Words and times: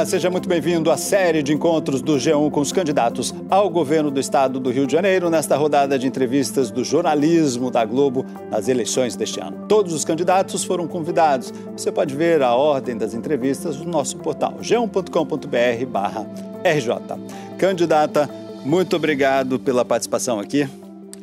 Olá, 0.00 0.06
seja 0.06 0.30
muito 0.30 0.48
bem-vindo 0.48 0.90
à 0.90 0.96
série 0.96 1.42
de 1.42 1.52
encontros 1.52 2.00
do 2.00 2.14
G1 2.14 2.50
com 2.50 2.60
os 2.60 2.72
candidatos 2.72 3.34
ao 3.50 3.68
governo 3.68 4.10
do 4.10 4.18
estado 4.18 4.58
do 4.58 4.70
Rio 4.70 4.86
de 4.86 4.94
Janeiro, 4.94 5.28
nesta 5.28 5.58
rodada 5.58 5.98
de 5.98 6.06
entrevistas 6.06 6.70
do 6.70 6.82
jornalismo 6.82 7.70
da 7.70 7.84
Globo 7.84 8.24
nas 8.50 8.66
eleições 8.66 9.14
deste 9.14 9.40
ano. 9.40 9.66
Todos 9.68 9.92
os 9.92 10.02
candidatos 10.02 10.64
foram 10.64 10.88
convidados. 10.88 11.52
Você 11.76 11.92
pode 11.92 12.16
ver 12.16 12.40
a 12.40 12.54
ordem 12.54 12.96
das 12.96 13.12
entrevistas 13.12 13.76
no 13.76 13.90
nosso 13.90 14.16
portal 14.16 14.54
g1.com.br/rj. 14.62 17.58
Candidata, 17.58 18.30
muito 18.64 18.96
obrigado 18.96 19.58
pela 19.58 19.84
participação 19.84 20.40
aqui. 20.40 20.66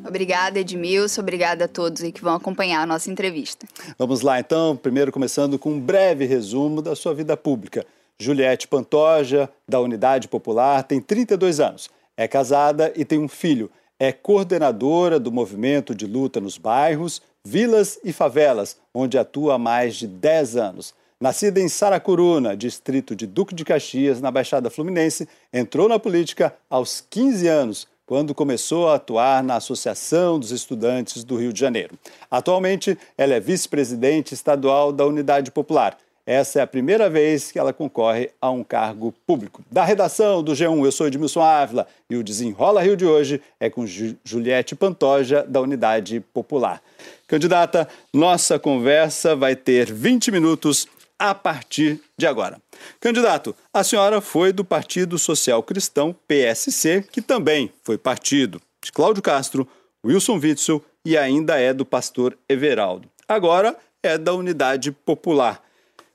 Obrigada, 0.08 0.60
Edmilson. 0.60 1.22
Obrigada 1.22 1.66
a 1.66 1.68
todos 1.68 2.04
que 2.12 2.22
vão 2.22 2.36
acompanhar 2.36 2.84
a 2.84 2.86
nossa 2.86 3.10
entrevista. 3.10 3.66
Vamos 3.98 4.22
lá, 4.22 4.40
então. 4.40 4.76
Primeiro, 4.76 5.12
começando 5.12 5.58
com 5.58 5.72
um 5.72 5.80
breve 5.80 6.26
resumo 6.26 6.80
da 6.80 6.96
sua 6.96 7.16
vida 7.16 7.36
pública. 7.36 7.84
Juliette 8.20 8.68
Pantoja, 8.68 9.48
da 9.68 9.80
Unidade 9.80 10.28
Popular, 10.28 10.84
tem 10.84 11.00
32 11.00 11.60
anos. 11.60 11.90
É 12.16 12.28
casada 12.28 12.92
e 12.96 13.06
tem 13.06 13.20
um 13.20 13.28
filho. 13.28 13.70
É 14.00 14.12
coordenadora 14.12 15.20
do 15.20 15.32
movimento 15.32 15.94
de 15.94 16.08
luta 16.08 16.42
nos 16.42 16.58
bairros, 16.58 17.22
vilas 17.46 18.00
e 18.04 18.12
favelas, 18.12 18.78
onde 18.94 19.18
atua 19.18 19.56
há 19.56 19.58
mais 19.60 19.96
de 19.96 20.08
10 20.08 20.58
anos. 20.58 20.96
Nascida 21.20 21.60
em 21.60 21.70
Saracuruna, 21.70 22.58
distrito 22.58 23.16
de 23.16 23.28
Duque 23.28 23.54
de 23.54 23.64
Caxias, 23.64 24.20
na 24.20 24.32
Baixada 24.32 24.70
Fluminense, 24.70 25.28
entrou 25.54 25.88
na 25.88 26.00
política 26.00 26.56
aos 26.70 27.02
15 27.10 27.48
anos, 27.48 27.88
quando 28.06 28.34
começou 28.34 28.90
a 28.90 28.96
atuar 28.96 29.44
na 29.44 29.58
Associação 29.58 30.40
dos 30.40 30.52
Estudantes 30.52 31.24
do 31.24 31.36
Rio 31.36 31.52
de 31.52 31.60
Janeiro. 31.60 31.98
Atualmente, 32.32 32.98
ela 33.18 33.34
é 33.34 33.40
vice-presidente 33.40 34.34
estadual 34.34 34.92
da 34.92 35.06
Unidade 35.06 35.52
Popular 35.52 35.98
essa 36.28 36.60
é 36.60 36.62
a 36.62 36.68
primeira 36.68 37.10
vez 37.10 37.54
que 37.54 37.58
ela 37.58 37.72
concorre 37.72 38.30
a 38.42 38.52
um 38.52 38.62
cargo 38.62 39.14
público. 39.26 39.64
Da 39.72 39.86
redação 39.86 40.44
do 40.44 40.52
G1, 40.52 40.84
eu 40.84 40.92
sou 40.92 41.08
Edmilson 41.08 41.42
Ávila 41.42 41.88
e 42.10 42.18
o 42.18 42.24
Desenrola 42.24 42.82
Rio 42.82 42.98
de 42.98 43.06
hoje 43.06 43.42
é 43.58 43.70
com 43.70 43.86
Juliette 43.88 44.76
Pantoja, 44.76 45.46
da 45.48 45.62
Unidade 45.62 46.20
Popular. 46.34 46.82
Candidata, 47.26 47.88
nossa 48.14 48.60
conversa 48.60 49.38
vai 49.38 49.56
ter 49.56 49.94
20 49.94 50.30
minutos 50.30 50.86
a 51.18 51.34
partir 51.34 52.02
de 52.18 52.28
agora. 52.28 52.62
Candidato, 53.00 53.56
a 53.74 53.82
senhora 53.82 54.20
foi 54.20 54.52
do 54.52 54.66
Partido 54.66 55.18
Social 55.18 55.64
Cristão, 55.64 56.14
PSC, 56.28 57.06
que 57.10 57.22
também 57.22 57.72
foi 57.84 57.98
partido 57.98 58.62
de 58.84 58.92
Cláudio 58.92 59.24
Castro, 59.24 59.66
Wilson 60.06 60.40
Witzel 60.40 60.84
e 61.06 61.18
ainda 61.18 61.58
é 61.58 61.74
do 61.74 61.86
pastor 61.86 62.38
Everaldo. 62.50 63.10
Agora 63.26 63.78
é 64.04 64.18
da 64.18 64.34
Unidade 64.34 64.92
Popular. 64.92 65.66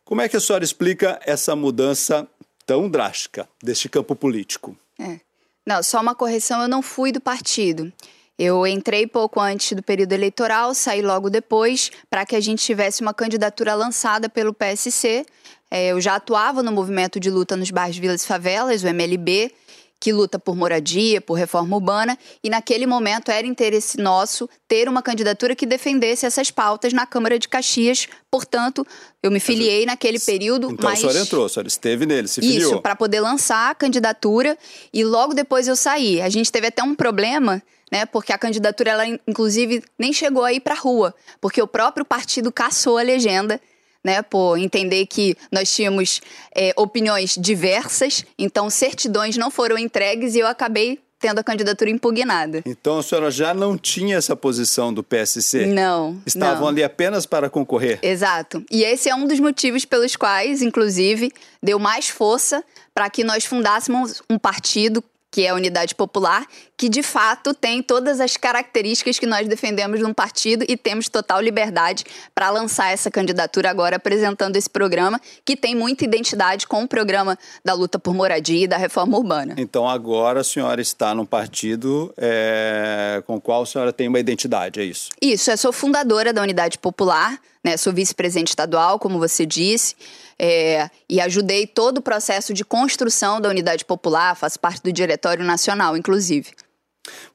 Como 0.04 0.20
é 0.20 0.28
que 0.28 0.36
a 0.36 0.40
senhora 0.40 0.64
explica 0.64 1.20
essa 1.24 1.54
mudança 1.54 2.26
tão 2.66 2.88
drástica 2.88 3.48
deste 3.62 3.88
campo 3.88 4.14
político? 4.14 4.76
É. 4.98 5.20
Não, 5.64 5.82
só 5.82 6.00
uma 6.00 6.14
correção, 6.14 6.62
eu 6.62 6.68
não 6.68 6.82
fui 6.82 7.12
do 7.12 7.20
partido. 7.20 7.92
Eu 8.38 8.66
entrei 8.66 9.06
pouco 9.06 9.38
antes 9.38 9.72
do 9.72 9.82
período 9.82 10.12
eleitoral, 10.12 10.74
saí 10.74 11.02
logo 11.02 11.30
depois, 11.30 11.90
para 12.10 12.26
que 12.26 12.34
a 12.34 12.40
gente 12.40 12.64
tivesse 12.64 13.00
uma 13.00 13.14
candidatura 13.14 13.74
lançada 13.74 14.28
pelo 14.28 14.52
PSC. 14.52 15.24
É, 15.70 15.88
eu 15.88 16.00
já 16.00 16.16
atuava 16.16 16.62
no 16.62 16.72
movimento 16.72 17.20
de 17.20 17.30
luta 17.30 17.56
nos 17.56 17.70
bairros, 17.70 17.98
vilas 17.98 18.24
e 18.24 18.26
favelas, 18.26 18.82
o 18.82 18.88
MLB, 18.88 19.52
que 20.02 20.12
luta 20.12 20.36
por 20.36 20.56
moradia, 20.56 21.20
por 21.20 21.34
reforma 21.34 21.76
urbana, 21.76 22.18
e 22.42 22.50
naquele 22.50 22.88
momento 22.88 23.30
era 23.30 23.46
interesse 23.46 23.98
nosso 23.98 24.50
ter 24.66 24.88
uma 24.88 25.00
candidatura 25.00 25.54
que 25.54 25.64
defendesse 25.64 26.26
essas 26.26 26.50
pautas 26.50 26.92
na 26.92 27.06
Câmara 27.06 27.38
de 27.38 27.48
Caxias. 27.48 28.08
Portanto, 28.28 28.84
eu 29.22 29.30
me 29.30 29.38
filiei 29.38 29.86
naquele 29.86 30.18
período. 30.18 30.72
Então 30.72 30.90
mas... 30.90 30.98
a 30.98 31.02
senhora 31.02 31.18
entrou, 31.20 31.46
a 31.46 31.48
senhora 31.48 31.68
esteve 31.68 32.04
nele, 32.04 32.26
se 32.26 32.40
filiou. 32.40 32.72
Isso, 32.72 32.82
para 32.82 32.96
poder 32.96 33.20
lançar 33.20 33.70
a 33.70 33.76
candidatura 33.76 34.58
e 34.92 35.04
logo 35.04 35.34
depois 35.34 35.68
eu 35.68 35.76
saí. 35.76 36.20
A 36.20 36.28
gente 36.28 36.50
teve 36.50 36.66
até 36.66 36.82
um 36.82 36.96
problema 36.96 37.62
né? 37.92 38.06
Porque 38.06 38.32
a 38.32 38.38
candidatura, 38.38 38.90
ela, 38.90 39.06
inclusive, 39.06 39.84
nem 39.98 40.14
chegou 40.14 40.44
aí 40.44 40.58
para 40.58 40.72
a 40.72 40.78
rua, 40.78 41.14
porque 41.42 41.60
o 41.60 41.66
próprio 41.66 42.06
partido 42.06 42.50
caçou 42.50 42.96
a 42.96 43.02
legenda 43.02 43.60
né, 44.04 44.22
por 44.22 44.58
entender 44.58 45.06
que 45.06 45.36
nós 45.50 45.72
tínhamos 45.72 46.20
é, 46.54 46.72
opiniões 46.76 47.36
diversas, 47.38 48.24
então 48.38 48.68
certidões 48.68 49.36
não 49.36 49.50
foram 49.50 49.78
entregues 49.78 50.34
e 50.34 50.40
eu 50.40 50.46
acabei 50.46 50.98
tendo 51.22 51.38
a 51.38 51.44
candidatura 51.44 51.88
impugnada. 51.88 52.62
Então 52.66 52.98
a 52.98 53.02
senhora 53.02 53.30
já 53.30 53.54
não 53.54 53.78
tinha 53.78 54.16
essa 54.16 54.34
posição 54.34 54.92
do 54.92 55.04
PSC? 55.04 55.66
Não. 55.66 56.20
Estavam 56.26 56.62
não. 56.62 56.68
ali 56.68 56.82
apenas 56.82 57.24
para 57.24 57.48
concorrer? 57.48 58.00
Exato. 58.02 58.64
E 58.68 58.82
esse 58.82 59.08
é 59.08 59.14
um 59.14 59.26
dos 59.26 59.38
motivos 59.38 59.84
pelos 59.84 60.16
quais, 60.16 60.62
inclusive, 60.62 61.32
deu 61.62 61.78
mais 61.78 62.08
força 62.08 62.64
para 62.92 63.08
que 63.08 63.22
nós 63.22 63.44
fundássemos 63.44 64.20
um 64.28 64.36
partido 64.36 65.02
que 65.32 65.46
é 65.46 65.48
a 65.48 65.54
Unidade 65.54 65.94
Popular, 65.94 66.46
que 66.76 66.90
de 66.90 67.02
fato 67.02 67.54
tem 67.54 67.82
todas 67.82 68.20
as 68.20 68.36
características 68.36 69.18
que 69.18 69.24
nós 69.24 69.48
defendemos 69.48 69.98
num 69.98 70.12
partido 70.12 70.62
e 70.68 70.76
temos 70.76 71.08
total 71.08 71.40
liberdade 71.40 72.04
para 72.34 72.50
lançar 72.50 72.92
essa 72.92 73.10
candidatura 73.10 73.70
agora 73.70 73.96
apresentando 73.96 74.56
esse 74.56 74.68
programa 74.68 75.18
que 75.42 75.56
tem 75.56 75.74
muita 75.74 76.04
identidade 76.04 76.66
com 76.66 76.82
o 76.82 76.88
programa 76.88 77.38
da 77.64 77.72
luta 77.72 77.98
por 77.98 78.12
moradia 78.12 78.64
e 78.64 78.68
da 78.68 78.76
reforma 78.76 79.16
urbana. 79.16 79.54
Então 79.56 79.88
agora 79.88 80.40
a 80.40 80.44
senhora 80.44 80.82
está 80.82 81.14
num 81.14 81.24
partido 81.24 82.12
é, 82.18 83.22
com 83.26 83.36
o 83.36 83.40
qual 83.40 83.62
a 83.62 83.66
senhora 83.66 83.90
tem 83.90 84.08
uma 84.08 84.20
identidade, 84.20 84.80
é 84.80 84.84
isso? 84.84 85.08
Isso, 85.20 85.50
eu 85.50 85.56
sou 85.56 85.72
fundadora 85.72 86.30
da 86.30 86.42
Unidade 86.42 86.78
Popular, 86.78 87.40
né, 87.64 87.78
sou 87.78 87.92
vice-presidente 87.92 88.48
estadual, 88.48 88.98
como 88.98 89.18
você 89.18 89.46
disse 89.46 89.94
é, 90.42 90.90
e 91.08 91.20
ajudei 91.20 91.68
todo 91.68 91.98
o 91.98 92.02
processo 92.02 92.52
de 92.52 92.64
construção 92.64 93.40
da 93.40 93.48
unidade 93.48 93.84
popular, 93.84 94.34
faço 94.34 94.58
parte 94.58 94.82
do 94.82 94.92
Diretório 94.92 95.44
Nacional, 95.44 95.96
inclusive. 95.96 96.50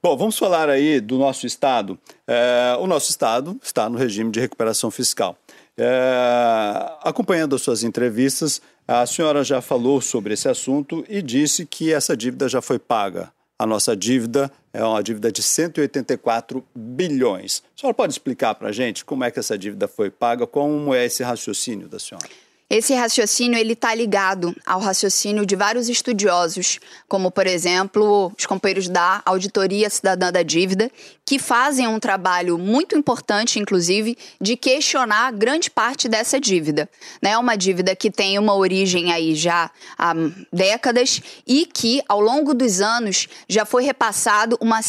Bom, 0.03 0.17
vamos 0.17 0.37
falar 0.37 0.69
aí 0.69 0.99
do 0.99 1.17
nosso 1.17 1.47
Estado. 1.47 1.97
É, 2.27 2.75
o 2.79 2.85
nosso 2.85 3.09
Estado 3.09 3.57
está 3.63 3.87
no 3.89 3.97
regime 3.97 4.29
de 4.29 4.41
recuperação 4.41 4.91
fiscal. 4.91 5.37
É, 5.77 6.97
acompanhando 7.01 7.55
as 7.55 7.61
suas 7.61 7.81
entrevistas, 7.81 8.61
a 8.85 9.05
senhora 9.05 9.41
já 9.41 9.61
falou 9.61 10.01
sobre 10.01 10.33
esse 10.33 10.49
assunto 10.49 11.05
e 11.07 11.21
disse 11.21 11.65
que 11.65 11.93
essa 11.93 12.15
dívida 12.15 12.49
já 12.49 12.61
foi 12.61 12.77
paga. 12.77 13.31
A 13.57 13.65
nossa 13.65 13.95
dívida 13.95 14.51
é 14.73 14.83
uma 14.83 15.01
dívida 15.01 15.31
de 15.31 15.41
184 15.41 16.63
bilhões. 16.75 17.63
A 17.75 17.79
senhora 17.79 17.93
pode 17.93 18.13
explicar 18.13 18.53
para 18.55 18.69
a 18.69 18.71
gente 18.71 19.05
como 19.05 19.23
é 19.23 19.31
que 19.31 19.39
essa 19.39 19.57
dívida 19.57 19.87
foi 19.87 20.09
paga? 20.09 20.45
Como 20.45 20.93
é 20.93 21.05
esse 21.05 21.23
raciocínio 21.23 21.87
da 21.87 21.99
senhora? 21.99 22.27
Esse 22.69 22.93
raciocínio 22.93 23.57
ele 23.57 23.71
está 23.71 23.95
ligado 23.95 24.53
ao 24.65 24.81
raciocínio 24.81 25.45
de 25.45 25.55
vários 25.55 25.87
estudiosos, 25.87 26.79
como 27.07 27.31
por 27.31 27.47
exemplo 27.47 28.33
os 28.37 28.45
companheiros 28.45 28.89
da 28.89 29.21
Auditoria 29.25 29.89
Cidadã 29.89 30.33
da 30.33 30.43
Dívida, 30.43 30.91
que 31.25 31.39
fazem 31.39 31.87
um 31.87 31.97
trabalho 31.97 32.57
muito 32.57 32.97
importante, 32.97 33.57
inclusive, 33.57 34.17
de 34.39 34.57
questionar 34.57 35.31
grande 35.31 35.71
parte 35.71 36.09
dessa 36.09 36.41
dívida. 36.41 36.89
É 37.21 37.37
uma 37.37 37.55
dívida 37.55 37.95
que 37.95 38.11
tem 38.11 38.37
uma 38.37 38.55
origem 38.55 39.13
aí 39.13 39.33
já 39.33 39.71
há 39.97 40.13
décadas 40.51 41.21
e 41.47 41.65
que 41.65 42.01
ao 42.07 42.19
longo 42.19 42.53
dos 42.53 42.81
anos 42.81 43.29
já 43.47 43.65
foi 43.65 43.83
repassado 43.83 44.57
uma, 44.59 44.81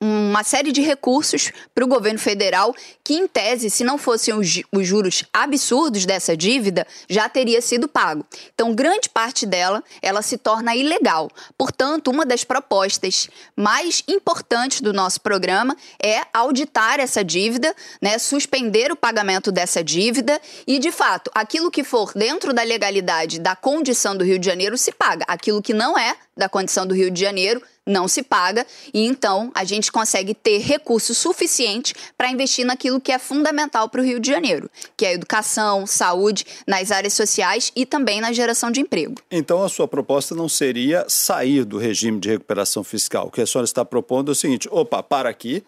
uma 0.00 0.44
série 0.44 0.72
de 0.72 0.82
recursos 0.82 1.50
para 1.74 1.84
o 1.84 1.88
governo 1.88 2.18
federal 2.18 2.74
que, 3.02 3.14
em 3.14 3.26
tese, 3.26 3.70
se 3.70 3.82
não 3.82 3.96
fossem 3.96 4.34
os, 4.34 4.62
os, 4.70 4.86
juros 4.86 5.24
absurdos 5.32 6.04
dessa 6.04 6.36
dívida, 6.36 6.86
já 7.08 7.28
teria 7.28 7.62
sido 7.62 7.88
pago. 7.88 8.24
Então, 8.54 8.74
grande 8.74 9.08
parte 9.08 9.46
dela, 9.46 9.82
ela 10.02 10.20
se 10.20 10.36
torna 10.36 10.76
ilegal. 10.76 11.30
Portanto, 11.56 12.10
uma 12.10 12.26
das 12.26 12.44
propostas 12.44 13.28
mais 13.56 14.02
importantes 14.06 14.82
do 14.82 14.92
nosso 14.92 15.20
programa 15.22 15.74
é 16.02 16.20
auditar 16.32 17.00
essa 17.00 17.24
dívida, 17.24 17.74
né, 18.00 18.18
suspender 18.18 18.92
o 18.92 18.96
pagamento 18.96 19.50
dessa 19.50 19.82
dívida 19.82 20.38
e, 20.66 20.78
de 20.78 20.92
fato, 20.92 21.30
aquilo 21.34 21.70
que 21.70 21.82
for 21.82 22.12
dentro 22.14 22.52
da 22.52 22.62
legalidade 22.62 23.40
da 23.40 23.56
condição 23.56 24.14
do 24.14 24.24
Rio 24.24 24.38
de 24.38 24.46
Janeiro 24.46 24.76
se 24.76 24.92
paga. 24.92 25.24
Aquilo 25.26 25.62
que 25.62 25.72
não 25.72 25.96
é 25.96 26.14
da 26.36 26.48
condição 26.48 26.86
do 26.86 26.94
Rio 26.94 27.10
de 27.10 27.20
Janeiro 27.20 27.62
não 27.86 28.08
se 28.08 28.22
paga 28.22 28.66
e 28.92 29.06
então 29.06 29.52
a 29.54 29.64
gente 29.64 29.92
consegue 29.92 30.34
ter 30.34 30.58
recurso 30.58 31.14
suficiente 31.14 31.94
para 32.18 32.30
investir 32.30 32.66
naquilo 32.66 33.00
que 33.00 33.12
é 33.12 33.18
fundamental 33.18 33.88
para 33.88 34.00
o 34.00 34.04
Rio 34.04 34.18
de 34.18 34.28
Janeiro, 34.28 34.68
que 34.96 35.06
é 35.06 35.12
educação, 35.12 35.86
saúde, 35.86 36.44
nas 36.66 36.90
áreas 36.90 37.12
sociais 37.12 37.70
e 37.76 37.86
também 37.86 38.20
na 38.20 38.32
geração 38.32 38.70
de 38.70 38.80
emprego. 38.80 39.14
Então 39.30 39.62
a 39.62 39.68
sua 39.68 39.86
proposta 39.86 40.34
não 40.34 40.48
seria 40.48 41.06
sair 41.08 41.64
do 41.64 41.78
regime 41.78 42.18
de 42.18 42.28
recuperação 42.28 42.82
fiscal. 42.82 43.28
O 43.28 43.30
que 43.30 43.40
a 43.40 43.46
senhora 43.46 43.64
está 43.64 43.84
propondo 43.84 44.30
é 44.30 44.32
o 44.32 44.34
seguinte: 44.34 44.68
opa, 44.70 45.02
para 45.02 45.28
aqui, 45.28 45.62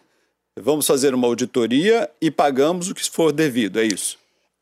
vamos 0.59 0.85
fazer 0.85 1.13
uma 1.13 1.27
auditoria 1.27 2.09
e 2.21 2.29
pagamos 2.29 2.89
o 2.89 2.93
que 2.93 3.09
for 3.09 3.31
devido, 3.31 3.79
é 3.79 3.85
isso? 3.85 4.17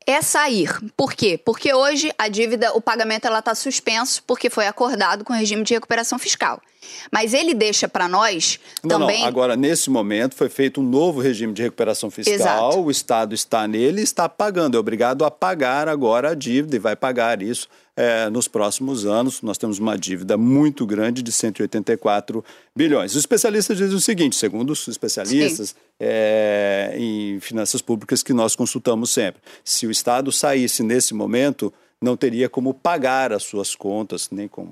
É 0.08 0.22
sair. 0.22 0.70
Por 0.96 1.12
quê? 1.12 1.36
Porque 1.36 1.74
hoje 1.74 2.10
a 2.16 2.28
dívida, 2.28 2.72
o 2.72 2.80
pagamento 2.80 3.26
ela 3.26 3.40
está 3.40 3.54
suspenso 3.54 4.22
porque 4.26 4.48
foi 4.48 4.66
acordado 4.66 5.22
com 5.22 5.34
o 5.34 5.36
regime 5.36 5.62
de 5.62 5.74
recuperação 5.74 6.18
fiscal. 6.18 6.62
Mas 7.10 7.34
ele 7.34 7.54
deixa 7.54 7.88
para 7.88 8.08
nós 8.08 8.58
não, 8.82 9.00
também. 9.00 9.20
Não, 9.20 9.28
agora, 9.28 9.56
nesse 9.56 9.90
momento, 9.90 10.34
foi 10.34 10.48
feito 10.48 10.80
um 10.80 10.84
novo 10.84 11.20
regime 11.20 11.52
de 11.52 11.62
recuperação 11.62 12.10
fiscal. 12.10 12.34
Exato. 12.34 12.80
O 12.80 12.90
Estado 12.90 13.34
está 13.34 13.66
nele 13.66 14.00
e 14.00 14.04
está 14.04 14.28
pagando. 14.28 14.76
É 14.76 14.80
obrigado 14.80 15.24
a 15.24 15.30
pagar 15.30 15.88
agora 15.88 16.30
a 16.30 16.34
dívida 16.34 16.76
e 16.76 16.78
vai 16.78 16.96
pagar 16.96 17.42
isso 17.42 17.68
é, 17.96 18.30
nos 18.30 18.46
próximos 18.46 19.04
anos. 19.04 19.42
Nós 19.42 19.58
temos 19.58 19.80
uma 19.80 19.98
dívida 19.98 20.36
muito 20.36 20.86
grande 20.86 21.20
de 21.20 21.32
184 21.32 22.44
bilhões. 22.74 23.12
Os 23.12 23.18
especialistas 23.18 23.76
dizem 23.76 23.96
o 23.96 24.00
seguinte: 24.00 24.36
segundo 24.36 24.70
os 24.70 24.86
especialistas 24.86 25.74
é, 25.98 26.94
em 26.96 27.40
finanças 27.40 27.82
públicas 27.82 28.22
que 28.22 28.32
nós 28.32 28.54
consultamos 28.54 29.10
sempre, 29.10 29.42
se 29.64 29.86
o 29.86 29.90
Estado 29.90 30.30
saísse 30.30 30.82
nesse 30.82 31.12
momento 31.12 31.72
não 32.00 32.16
teria 32.16 32.48
como 32.48 32.72
pagar 32.72 33.32
as 33.32 33.42
suas 33.42 33.74
contas, 33.74 34.28
nem 34.30 34.46
com 34.46 34.68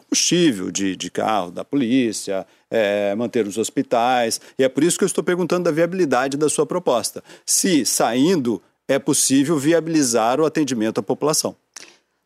combustível 0.00 0.70
de, 0.70 0.96
de 0.96 1.10
carro 1.10 1.50
da 1.50 1.64
polícia, 1.64 2.46
é, 2.70 3.14
manter 3.14 3.46
os 3.46 3.58
hospitais. 3.58 4.40
E 4.58 4.64
é 4.64 4.68
por 4.68 4.82
isso 4.82 4.98
que 4.98 5.04
eu 5.04 5.06
estou 5.06 5.22
perguntando 5.22 5.64
da 5.64 5.70
viabilidade 5.70 6.36
da 6.36 6.48
sua 6.48 6.66
proposta. 6.66 7.22
Se 7.44 7.84
saindo, 7.84 8.62
é 8.88 8.98
possível 8.98 9.58
viabilizar 9.58 10.40
o 10.40 10.46
atendimento 10.46 10.98
à 10.98 11.02
população. 11.02 11.54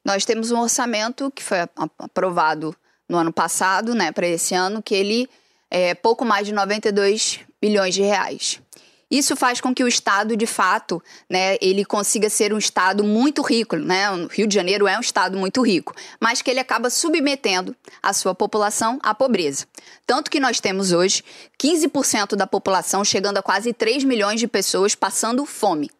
Nós 0.04 0.24
temos 0.24 0.50
um 0.50 0.60
orçamento 0.60 1.30
que 1.30 1.42
foi 1.42 1.58
aprovado 1.98 2.74
no 3.08 3.16
ano 3.18 3.32
passado, 3.32 3.94
né, 3.94 4.10
para 4.10 4.26
esse 4.26 4.54
ano, 4.54 4.82
que 4.82 4.94
ele 4.94 5.28
é 5.70 5.94
pouco 5.94 6.24
mais 6.24 6.46
de 6.46 6.52
92 6.52 7.40
bilhões 7.60 7.94
de 7.94 8.02
reais. 8.02 8.60
Isso 9.12 9.36
faz 9.36 9.60
com 9.60 9.74
que 9.74 9.84
o 9.84 9.88
Estado, 9.88 10.34
de 10.34 10.46
fato, 10.46 11.02
né, 11.28 11.58
ele 11.60 11.84
consiga 11.84 12.30
ser 12.30 12.50
um 12.54 12.56
Estado 12.56 13.04
muito 13.04 13.42
rico. 13.42 13.76
Né? 13.76 14.10
O 14.10 14.26
Rio 14.26 14.46
de 14.46 14.54
Janeiro 14.54 14.88
é 14.88 14.96
um 14.96 15.02
Estado 15.02 15.36
muito 15.36 15.60
rico, 15.60 15.94
mas 16.18 16.40
que 16.40 16.50
ele 16.50 16.58
acaba 16.58 16.88
submetendo 16.88 17.76
a 18.02 18.14
sua 18.14 18.34
população 18.34 18.98
à 19.02 19.14
pobreza. 19.14 19.66
Tanto 20.06 20.30
que 20.30 20.40
nós 20.40 20.60
temos 20.60 20.92
hoje 20.92 21.22
15% 21.62 22.36
da 22.36 22.46
população, 22.46 23.04
chegando 23.04 23.36
a 23.36 23.42
quase 23.42 23.74
3 23.74 24.02
milhões 24.02 24.40
de 24.40 24.48
pessoas, 24.48 24.94
passando 24.94 25.44
fome 25.44 25.90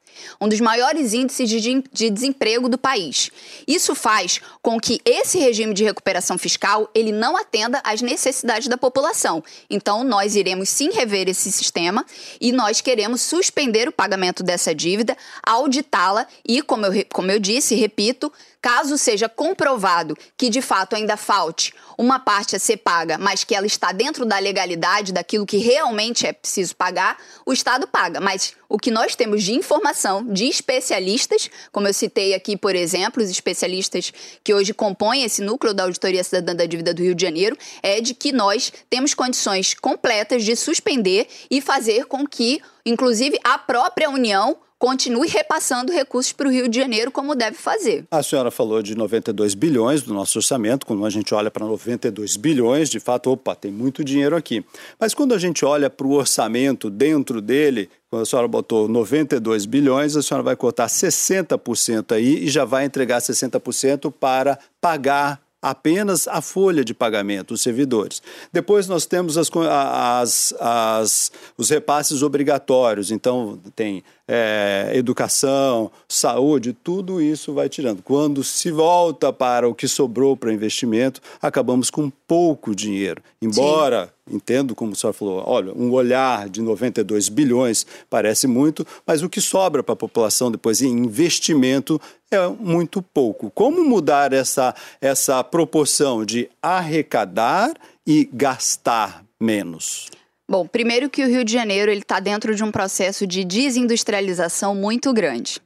um 0.41 0.49
dos 0.49 0.61
maiores 0.61 1.13
índices 1.13 1.49
de, 1.49 1.83
de 1.93 2.11
desemprego 2.11 2.69
do 2.69 2.79
país. 2.79 3.31
Isso 3.67 3.95
faz 3.95 4.41
com 4.61 4.79
que 4.79 5.01
esse 5.05 5.39
regime 5.39 5.75
de 5.75 5.85
recuperação 5.85 6.39
fiscal 6.39 6.91
ele 6.95 7.13
não 7.13 7.37
atenda 7.37 7.81
às 7.85 8.03
necessidades 8.03 8.69
da 8.69 8.77
população. 8.77 9.43
Então, 9.69 10.05
nós 10.05 10.37
iremos 10.37 10.69
sim 10.69 10.91
rever 10.91 11.29
esse 11.29 11.51
sistema 11.51 12.05
e 12.41 12.53
nós 12.53 12.81
queremos 12.81 13.23
suspender 13.23 13.89
o 13.89 13.93
pagamento 13.93 14.43
dessa 14.43 14.75
dívida, 14.75 15.17
auditá-la 15.43 16.27
e, 16.47 16.63
como 16.63 16.87
eu, 16.87 17.07
como 17.13 17.31
eu 17.31 17.39
disse, 17.39 17.75
repito, 17.75 18.33
Caso 18.63 18.97
seja 18.97 19.29
comprovado 19.29 20.17
que 20.37 20.49
de 20.49 20.63
fato 20.63 20.95
ainda 20.95 21.17
falte 21.17 21.75
uma 21.99 22.21
parte 22.21 22.55
a 22.55 22.61
ser 22.61 22.77
paga, 22.77 23.19
mas 23.19 23.43
que 23.43 23.57
ela 23.57 23.67
está 23.67 23.91
dentro 23.91 24.25
da 24.25 24.39
legalidade 24.39 25.13
daquilo 25.13 25.45
que 25.45 25.57
realmente 25.57 26.25
é 26.29 26.33
preciso 26.33 26.77
pagar, 26.77 27.19
o 27.45 27.53
Estado 27.53 27.89
paga. 27.89 28.21
Mas 28.21 28.55
o 28.69 28.79
que 28.79 28.93
nós 28.93 29.17
temos 29.17 29.43
de 29.43 29.53
informação 29.53 30.25
de 30.25 30.47
especialistas, 30.47 31.51
como 31.73 31.89
eu 31.89 31.93
citei 31.93 32.35
aqui, 32.35 32.57
por 32.57 32.77
exemplo, 32.77 33.21
os 33.21 33.29
especialistas 33.29 34.13
que 34.45 34.55
hoje 34.55 34.73
compõem 34.73 35.25
esse 35.25 35.43
núcleo 35.43 35.75
da 35.75 35.83
Auditoria 35.83 36.23
Cidadã 36.23 36.55
da 36.55 36.65
Dívida 36.65 36.95
do 36.95 37.03
Rio 37.03 37.17
de 37.17 37.23
Janeiro, 37.23 37.59
é 37.83 38.01
de 38.01 38.15
que 38.15 38.31
nós 38.31 38.73
temos 38.89 39.13
condições 39.13 39.75
completas 39.75 40.45
de 40.45 40.55
suspender 40.55 41.27
e 41.51 41.61
fazer 41.61 42.07
com 42.07 42.25
que, 42.25 42.63
inclusive, 42.87 43.41
a 43.43 43.59
própria 43.59 44.09
União 44.09 44.57
continue 44.83 45.29
repassando 45.29 45.93
recursos 45.93 46.33
para 46.33 46.49
o 46.49 46.51
Rio 46.51 46.69
de 46.69 46.77
Janeiro 46.77 47.13
como 47.13 47.37
deve 47.37 47.57
fazer. 47.57 48.05
A 48.11 48.21
senhora 48.21 48.51
falou 48.51 48.83
de 48.83 48.97
92 48.97 49.55
bilhões 49.55 50.03
do 50.03 50.13
nosso 50.13 50.41
orçamento, 50.41 50.85
quando 50.85 51.07
a 51.07 51.09
gente 51.09 51.33
olha 51.33 51.53
para 51.53 51.65
92 51.65 52.37
bilhões, 52.37 52.91
de 52.91 52.99
fato, 52.99 53.31
opa, 53.31 53.55
tem 53.55 53.71
muito 53.71 54.03
dinheiro 54.03 54.35
aqui. 54.35 54.65
Mas 54.99 55.15
quando 55.15 55.35
a 55.35 55.39
gente 55.39 55.65
olha 55.65 55.89
para 55.89 56.05
o 56.05 56.15
orçamento 56.15 56.91
dentro 56.91 57.41
dele, 57.41 57.89
quando 58.11 58.23
a 58.23 58.27
senhora 58.27 58.49
botou 58.49 58.89
92 58.89 59.67
bilhões, 59.67 60.17
a 60.17 60.23
senhora 60.23 60.43
vai 60.43 60.57
cortar 60.57 60.89
60% 60.89 62.11
aí 62.11 62.45
e 62.45 62.51
já 62.51 62.65
vai 62.65 62.85
entregar 62.85 63.21
60% 63.21 64.13
para 64.19 64.59
pagar 64.81 65.41
apenas 65.63 66.27
a 66.27 66.41
folha 66.41 66.85
de 66.85 66.93
pagamento, 66.93 67.55
os 67.55 67.63
servidores. 67.63 68.21
Depois 68.53 68.89
nós 68.89 69.07
temos 69.07 69.39
as, 69.39 69.49
as, 69.55 70.55
as, 70.59 71.33
os 71.57 71.71
repasses 71.71 72.21
obrigatórios, 72.21 73.13
então 73.13 73.61
tem 73.77 74.03
é, 74.35 74.93
educação, 74.95 75.91
saúde, 76.09 76.73
tudo 76.73 77.21
isso 77.21 77.53
vai 77.53 77.69
tirando. 77.69 78.03
Quando 78.03 78.43
se 78.43 78.71
volta 78.71 79.31
para 79.31 79.69
o 79.69 79.75
que 79.75 79.87
sobrou 79.87 80.35
para 80.35 80.51
investimento, 80.51 81.21
acabamos 81.41 81.91
com 81.91 82.09
pouco 82.27 82.75
dinheiro. 82.75 83.23
Embora, 83.43 84.11
Sim. 84.27 84.37
entendo 84.37 84.75
como 84.75 84.93
o 84.93 84.97
senhor 84.97 85.13
falou, 85.13 85.45
olha, 85.47 85.75
um 85.75 85.91
olhar 85.91 86.49
de 86.49 86.63
92 86.63 87.29
bilhões 87.29 87.87
parece 88.09 88.47
muito, 88.47 88.87
mas 89.07 89.23
o 89.23 89.29
que 89.29 89.39
sobra 89.39 89.83
para 89.83 89.93
a 89.93 89.97
população 89.97 90.51
depois 90.51 90.81
em 90.81 90.89
investimento 90.89 92.01
é 92.31 92.49
muito 92.49 93.03
pouco. 93.03 93.51
Como 93.51 93.85
mudar 93.85 94.33
essa, 94.33 94.75
essa 94.99 95.45
proporção 95.45 96.25
de 96.25 96.49
arrecadar 96.63 97.75
e 98.07 98.27
gastar 98.33 99.23
menos? 99.39 100.09
Bom, 100.53 100.67
primeiro 100.67 101.09
que 101.09 101.25
o 101.25 101.27
Rio 101.27 101.47
de 101.47 101.51
Janeiro 101.51 101.91
ele 101.91 102.03
está 102.03 102.21
dentro 102.21 102.55
de 102.55 102.63
um 102.63 102.71
processo 102.71 103.27
de 103.27 103.43
desindustrialização 103.43 104.75
muito 104.75 105.11
grande. 105.11 105.63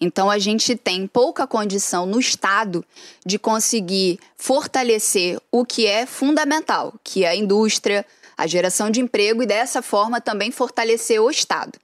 Então 0.00 0.28
a 0.28 0.40
gente 0.40 0.74
tem 0.74 1.06
pouca 1.06 1.46
condição 1.46 2.04
no 2.04 2.18
Estado 2.18 2.84
de 3.24 3.38
conseguir 3.38 4.18
fortalecer 4.36 5.38
o 5.52 5.64
que 5.64 5.86
é 5.86 6.04
fundamental, 6.04 6.94
que 7.04 7.22
é 7.22 7.28
a 7.28 7.36
indústria, 7.36 8.04
a 8.36 8.44
geração 8.44 8.90
de 8.90 9.00
emprego 9.00 9.40
e 9.40 9.46
dessa 9.46 9.80
forma 9.80 10.20
também 10.20 10.50
fortalecer 10.50 11.22
o 11.22 11.30
Estado. 11.30 11.78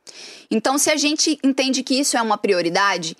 Então, 0.50 0.76
se 0.76 0.90
a 0.90 0.96
gente 0.96 1.38
entende 1.44 1.84
que 1.84 2.00
isso 2.00 2.16
é 2.16 2.20
uma 2.20 2.36
prioridade, 2.36 3.16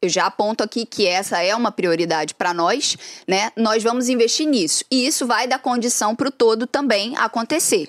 eu 0.00 0.08
já 0.08 0.26
aponto 0.26 0.62
aqui 0.62 0.86
que 0.86 1.04
essa 1.04 1.42
é 1.42 1.52
uma 1.52 1.72
prioridade 1.72 2.32
para 2.32 2.54
nós, 2.54 2.96
né? 3.26 3.50
Nós 3.56 3.82
vamos 3.82 4.08
investir 4.08 4.46
nisso. 4.46 4.84
E 4.88 5.04
isso 5.04 5.26
vai 5.26 5.48
dar 5.48 5.58
condição 5.58 6.14
para 6.14 6.28
o 6.28 6.30
todo 6.30 6.64
também 6.64 7.16
acontecer. 7.16 7.88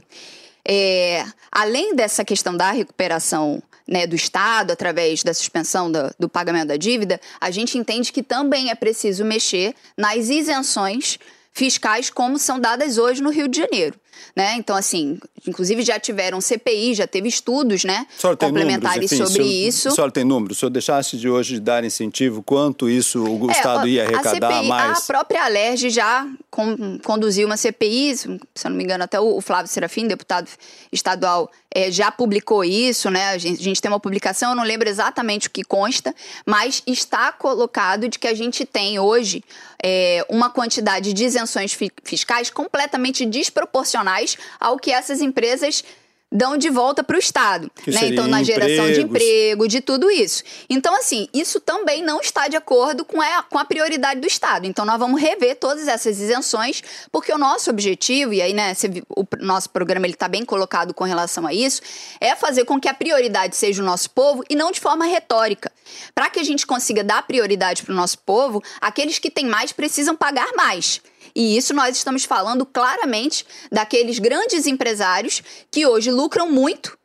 É, 0.71 1.25
além 1.51 1.95
dessa 1.95 2.23
questão 2.23 2.55
da 2.55 2.69
recuperação 2.69 3.59
né, 3.87 4.05
do 4.05 4.15
Estado, 4.15 4.69
através 4.69 5.23
da 5.23 5.33
suspensão 5.33 5.91
do, 5.91 6.13
do 6.19 6.29
pagamento 6.29 6.67
da 6.67 6.77
dívida, 6.77 7.19
a 7.41 7.49
gente 7.49 7.75
entende 7.75 8.13
que 8.13 8.21
também 8.21 8.69
é 8.69 8.75
preciso 8.75 9.25
mexer 9.25 9.73
nas 9.97 10.29
isenções 10.29 11.17
fiscais 11.51 12.11
como 12.11 12.37
são 12.37 12.59
dadas 12.59 12.99
hoje 12.99 13.19
no 13.19 13.31
Rio 13.31 13.47
de 13.47 13.57
Janeiro. 13.57 13.99
Né? 14.35 14.55
Então, 14.55 14.75
assim, 14.75 15.19
inclusive 15.47 15.81
já 15.83 15.99
tiveram 15.99 16.39
CPI, 16.41 16.95
já 16.95 17.07
teve 17.07 17.27
estudos 17.27 17.83
né, 17.83 18.05
complementares 18.39 18.81
números, 18.83 19.11
enfim, 19.11 19.17
sobre 19.17 19.43
senhor, 19.43 19.67
isso. 19.67 19.87
A 19.89 19.91
senhora 19.91 20.11
tem 20.11 20.23
números? 20.23 20.59
Se 20.59 20.65
eu 20.65 20.69
deixasse 20.69 21.17
de 21.17 21.29
hoje 21.29 21.59
dar 21.59 21.83
incentivo, 21.83 22.41
quanto 22.43 22.89
isso 22.89 23.23
o 23.23 23.49
é, 23.49 23.53
Estado 23.53 23.87
ia 23.87 24.03
arrecadar 24.03 24.47
a 24.47 24.51
CPI, 24.53 24.67
mais? 24.67 24.99
A 24.99 25.01
própria 25.01 25.43
Alerj 25.45 25.89
já 25.89 26.27
com, 26.49 26.99
conduziu 26.99 27.45
uma 27.45 27.57
CPI, 27.57 28.17
se 28.17 28.27
eu 28.27 28.69
não 28.69 28.77
me 28.77 28.83
engano, 28.83 29.03
até 29.03 29.19
o, 29.19 29.37
o 29.37 29.41
Flávio 29.41 29.71
Serafim, 29.71 30.07
deputado 30.07 30.49
estadual, 30.91 31.49
é, 31.73 31.91
já 31.91 32.11
publicou 32.11 32.63
isso, 32.63 33.09
né? 33.09 33.29
A 33.29 33.37
gente, 33.37 33.59
a 33.59 33.63
gente, 33.63 33.81
tem 33.81 33.89
uma 33.89 33.99
publicação, 33.99 34.51
eu 34.51 34.55
não 34.55 34.63
lembro 34.63 34.89
exatamente 34.89 35.47
o 35.47 35.51
que 35.51 35.63
consta, 35.63 36.13
mas 36.45 36.81
está 36.85 37.31
colocado 37.31 38.09
de 38.09 38.17
que 38.17 38.27
a 38.27 38.33
gente 38.33 38.65
tem 38.65 38.99
hoje 38.99 39.43
é, 39.83 40.25
uma 40.29 40.49
quantidade 40.49 41.13
de 41.13 41.25
isenções 41.25 41.77
fiscais 42.03 42.49
completamente 42.49 43.25
desproporcionais 43.25 44.37
ao 44.59 44.77
que 44.77 44.91
essas 44.91 45.21
empresas 45.21 45.83
dão 46.31 46.57
de 46.57 46.69
volta 46.69 47.03
para 47.03 47.15
o 47.15 47.19
Estado. 47.19 47.71
Né? 47.87 48.07
Então, 48.07 48.27
na 48.27 48.43
geração 48.43 48.87
empregos. 48.87 48.95
de 48.95 49.01
emprego, 49.01 49.67
de 49.67 49.81
tudo 49.81 50.11
isso. 50.11 50.43
Então, 50.69 50.95
assim, 50.95 51.27
isso 51.33 51.59
também 51.59 52.03
não 52.03 52.21
está 52.21 52.47
de 52.47 52.55
acordo 52.55 53.03
com 53.03 53.19
a, 53.19 53.43
com 53.43 53.57
a 53.57 53.65
prioridade 53.65 54.19
do 54.19 54.27
Estado. 54.27 54.67
Então, 54.67 54.85
nós 54.85 54.99
vamos 54.99 55.19
rever 55.19 55.55
todas 55.55 55.87
essas 55.87 56.19
isenções, 56.19 56.83
porque 57.11 57.33
o 57.33 57.37
nosso 57.37 57.69
objetivo, 57.69 58.33
e 58.33 58.41
aí, 58.41 58.53
né, 58.53 58.73
o 59.09 59.25
nosso 59.39 59.69
programa 59.71 60.05
está 60.07 60.27
bem 60.27 60.45
colocado 60.45 60.93
com 60.93 61.03
relação 61.03 61.47
a 61.47 61.53
isso, 61.53 61.81
é 62.21 62.35
fazer 62.35 62.65
com 62.65 62.79
que 62.79 62.87
a 62.87 62.93
prioridade 62.93 63.55
seja 63.55 63.81
o 63.81 63.85
nosso 63.85 64.11
povo 64.11 64.43
e 64.49 64.55
não 64.55 64.71
de 64.71 64.79
forma 64.79 65.05
retórica. 65.05 65.71
Para 66.13 66.29
que 66.29 66.39
a 66.39 66.43
gente 66.43 66.67
consiga 66.67 67.03
dar 67.03 67.25
prioridade 67.25 67.81
para 67.81 67.93
o 67.93 67.95
nosso 67.95 68.19
povo, 68.19 68.61
aqueles 68.79 69.17
que 69.17 69.31
têm 69.31 69.45
mais 69.45 69.71
precisam 69.71 70.15
pagar 70.15 70.49
mais. 70.55 71.01
E 71.35 71.57
isso 71.57 71.73
nós 71.73 71.95
estamos 71.97 72.25
falando 72.25 72.65
claramente 72.65 73.45
daqueles 73.71 74.19
grandes 74.19 74.67
empresários 74.67 75.41
que 75.71 75.85
hoje 75.85 76.11
lucram 76.11 76.51
muito 76.51 76.99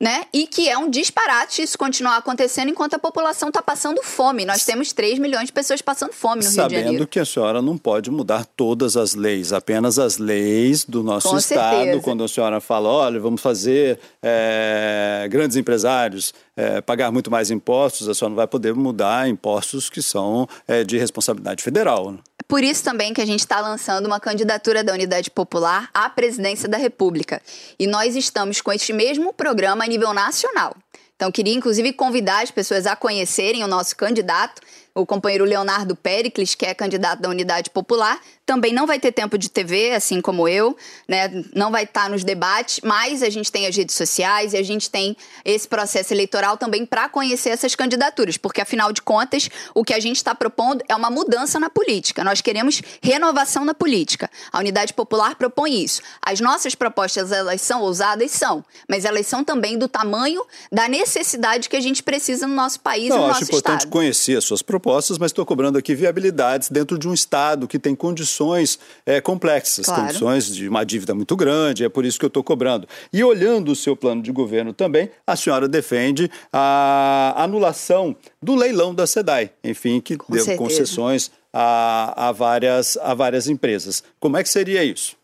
né? 0.00 0.24
E 0.32 0.46
que 0.46 0.68
é 0.68 0.76
um 0.76 0.90
disparate 0.90 1.62
isso 1.62 1.78
continuar 1.78 2.18
acontecendo 2.18 2.68
enquanto 2.68 2.94
a 2.94 2.98
população 2.98 3.48
está 3.48 3.62
passando 3.62 4.02
fome. 4.02 4.44
Nós 4.44 4.64
temos 4.64 4.92
3 4.92 5.18
milhões 5.18 5.46
de 5.46 5.52
pessoas 5.52 5.80
passando 5.80 6.12
fome 6.12 6.44
no 6.44 6.50
Sabendo 6.50 6.56
Rio 6.56 6.68
de 6.68 6.74
Janeiro. 6.74 6.92
Sabendo 6.92 7.08
que 7.08 7.18
a 7.18 7.24
senhora 7.24 7.62
não 7.62 7.78
pode 7.78 8.10
mudar 8.10 8.44
todas 8.44 8.96
as 8.96 9.14
leis, 9.14 9.54
apenas 9.54 9.98
as 9.98 10.18
leis 10.18 10.84
do 10.84 11.02
nosso 11.02 11.30
Com 11.30 11.38
Estado. 11.38 11.76
Certeza. 11.76 12.00
Quando 12.02 12.24
a 12.24 12.28
senhora 12.28 12.60
fala, 12.60 12.90
olha, 12.90 13.18
vamos 13.18 13.40
fazer 13.40 13.98
é, 14.22 15.26
grandes 15.30 15.56
empresários 15.56 16.34
é, 16.54 16.82
pagar 16.82 17.10
muito 17.10 17.30
mais 17.30 17.50
impostos, 17.50 18.06
a 18.06 18.14
senhora 18.14 18.30
não 18.30 18.36
vai 18.36 18.46
poder 18.46 18.74
mudar 18.74 19.28
impostos 19.28 19.88
que 19.88 20.02
são 20.02 20.46
é, 20.68 20.84
de 20.84 20.98
responsabilidade 20.98 21.62
federal. 21.62 22.14
Por 22.48 22.62
isso 22.62 22.84
também 22.84 23.12
que 23.12 23.20
a 23.20 23.26
gente 23.26 23.40
está 23.40 23.60
lançando 23.60 24.06
uma 24.06 24.20
candidatura 24.20 24.84
da 24.84 24.92
Unidade 24.92 25.30
Popular 25.30 25.90
à 25.92 26.08
presidência 26.08 26.68
da 26.68 26.78
República. 26.78 27.42
E 27.78 27.86
nós 27.86 28.14
estamos 28.14 28.60
com 28.60 28.72
este 28.72 28.92
mesmo 28.92 29.32
programa 29.32 29.84
a 29.84 29.88
nível 29.88 30.12
nacional. 30.14 30.76
Então, 31.16 31.32
queria 31.32 31.54
inclusive 31.54 31.92
convidar 31.94 32.42
as 32.42 32.50
pessoas 32.50 32.86
a 32.86 32.94
conhecerem 32.94 33.64
o 33.64 33.66
nosso 33.66 33.96
candidato, 33.96 34.60
o 34.96 35.04
companheiro 35.04 35.44
Leonardo 35.44 35.94
Pericles, 35.94 36.54
que 36.54 36.64
é 36.64 36.74
candidato 36.74 37.20
da 37.20 37.28
Unidade 37.28 37.68
Popular, 37.68 38.18
também 38.46 38.72
não 38.72 38.86
vai 38.86 38.98
ter 38.98 39.12
tempo 39.12 39.36
de 39.36 39.50
TV, 39.50 39.92
assim 39.92 40.20
como 40.20 40.48
eu, 40.48 40.76
né? 41.06 41.28
Não 41.54 41.70
vai 41.70 41.82
estar 41.82 42.08
nos 42.08 42.22
debates, 42.24 42.80
mas 42.82 43.22
a 43.22 43.28
gente 43.28 43.50
tem 43.52 43.66
as 43.66 43.76
redes 43.76 43.94
sociais 43.94 44.54
e 44.54 44.56
a 44.56 44.62
gente 44.62 44.88
tem 44.88 45.16
esse 45.44 45.66
processo 45.66 46.14
eleitoral 46.14 46.56
também 46.56 46.86
para 46.86 47.08
conhecer 47.08 47.50
essas 47.50 47.74
candidaturas, 47.74 48.36
porque 48.36 48.60
afinal 48.60 48.92
de 48.92 49.02
contas, 49.02 49.50
o 49.74 49.84
que 49.84 49.92
a 49.92 50.00
gente 50.00 50.16
está 50.16 50.34
propondo 50.34 50.82
é 50.88 50.94
uma 50.94 51.10
mudança 51.10 51.58
na 51.58 51.68
política. 51.68 52.22
Nós 52.22 52.40
queremos 52.40 52.80
renovação 53.02 53.64
na 53.64 53.74
política. 53.74 54.30
A 54.52 54.60
Unidade 54.60 54.94
Popular 54.94 55.34
propõe 55.34 55.82
isso. 55.82 56.00
As 56.22 56.40
nossas 56.40 56.74
propostas, 56.74 57.32
elas 57.32 57.60
são 57.60 57.82
ousadas, 57.82 58.30
são, 58.30 58.64
mas 58.88 59.04
elas 59.04 59.26
são 59.26 59.42
também 59.42 59.76
do 59.76 59.88
tamanho 59.88 60.46
da 60.70 60.88
necessidade 60.88 61.68
que 61.68 61.76
a 61.76 61.80
gente 61.80 62.02
precisa 62.02 62.46
no 62.46 62.54
nosso 62.54 62.78
país 62.80 63.08
não, 63.08 63.16
e 63.16 63.20
no 63.20 63.26
nosso 63.26 63.42
estado. 63.42 63.56
Acho 63.56 63.58
importante 63.58 63.86
conhecer 63.88 64.38
as 64.38 64.44
suas 64.44 64.62
propostas, 64.62 64.85
mas 65.18 65.30
estou 65.30 65.44
cobrando 65.46 65.78
aqui 65.78 65.94
viabilidades 65.94 66.68
dentro 66.68 66.98
de 66.98 67.08
um 67.08 67.14
estado 67.14 67.66
que 67.66 67.78
tem 67.78 67.94
condições 67.94 68.26
condições 68.26 68.78
é, 69.04 69.20
complexas, 69.20 69.86
claro. 69.86 70.02
condições 70.02 70.54
de 70.54 70.68
uma 70.68 70.84
dívida 70.84 71.14
muito 71.14 71.36
grande, 71.36 71.84
é 71.84 71.88
por 71.88 72.04
isso 72.04 72.18
que 72.18 72.24
eu 72.24 72.28
estou 72.28 72.42
cobrando. 72.42 72.88
E 73.12 73.22
olhando 73.22 73.72
o 73.72 73.76
seu 73.76 73.96
plano 73.96 74.22
de 74.22 74.32
governo 74.32 74.72
também, 74.72 75.10
a 75.26 75.36
senhora 75.36 75.68
defende 75.68 76.30
a 76.52 77.34
anulação 77.36 78.16
do 78.42 78.54
leilão 78.54 78.94
da 78.94 79.06
SEDAI, 79.06 79.50
enfim, 79.62 80.00
que 80.00 80.16
Com 80.16 80.32
deu 80.32 80.44
certeza. 80.44 80.62
concessões 80.62 81.30
a, 81.52 82.28
a, 82.28 82.32
várias, 82.32 82.96
a 82.98 83.14
várias 83.14 83.48
empresas. 83.48 84.02
Como 84.18 84.36
é 84.36 84.42
que 84.42 84.48
seria 84.48 84.84
isso? 84.84 85.16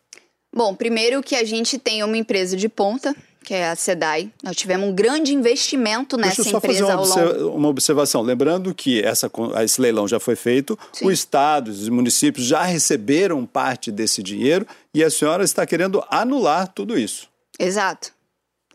Bom, 0.55 0.75
primeiro 0.75 1.23
que 1.23 1.35
a 1.35 1.43
gente 1.43 1.79
tem 1.79 2.03
uma 2.03 2.17
empresa 2.17 2.55
de 2.55 2.69
ponta, 2.69 3.15
que 3.43 3.53
é 3.53 3.69
a 3.69 3.75
SEDAI. 3.75 4.31
Nós 4.41 4.55
tivemos 4.55 4.87
um 4.87 4.93
grande 4.93 5.33
investimento 5.33 6.17
nessa 6.17 6.37
Deixa 6.37 6.49
eu 6.49 6.51
só 6.51 6.57
empresa 6.57 6.85
fazer 6.97 7.19
uma, 7.19 7.33
longo... 7.33 7.57
uma 7.57 7.67
observação. 7.69 8.21
Lembrando 8.21 8.73
que 8.73 9.03
essa, 9.03 9.29
esse 9.63 9.79
leilão 9.79 10.07
já 10.07 10.19
foi 10.19 10.35
feito, 10.35 10.77
Sim. 10.91 11.05
o 11.05 11.11
Estado, 11.11 11.69
os 11.69 11.89
municípios 11.89 12.45
já 12.45 12.63
receberam 12.63 13.45
parte 13.45 13.91
desse 13.91 14.23
dinheiro 14.23 14.65
e 14.93 15.03
a 15.03 15.11
senhora 15.11 15.43
está 15.43 15.65
querendo 15.65 16.03
anular 16.09 16.67
tudo 16.67 16.97
isso. 16.97 17.27
Exato. 17.59 18.11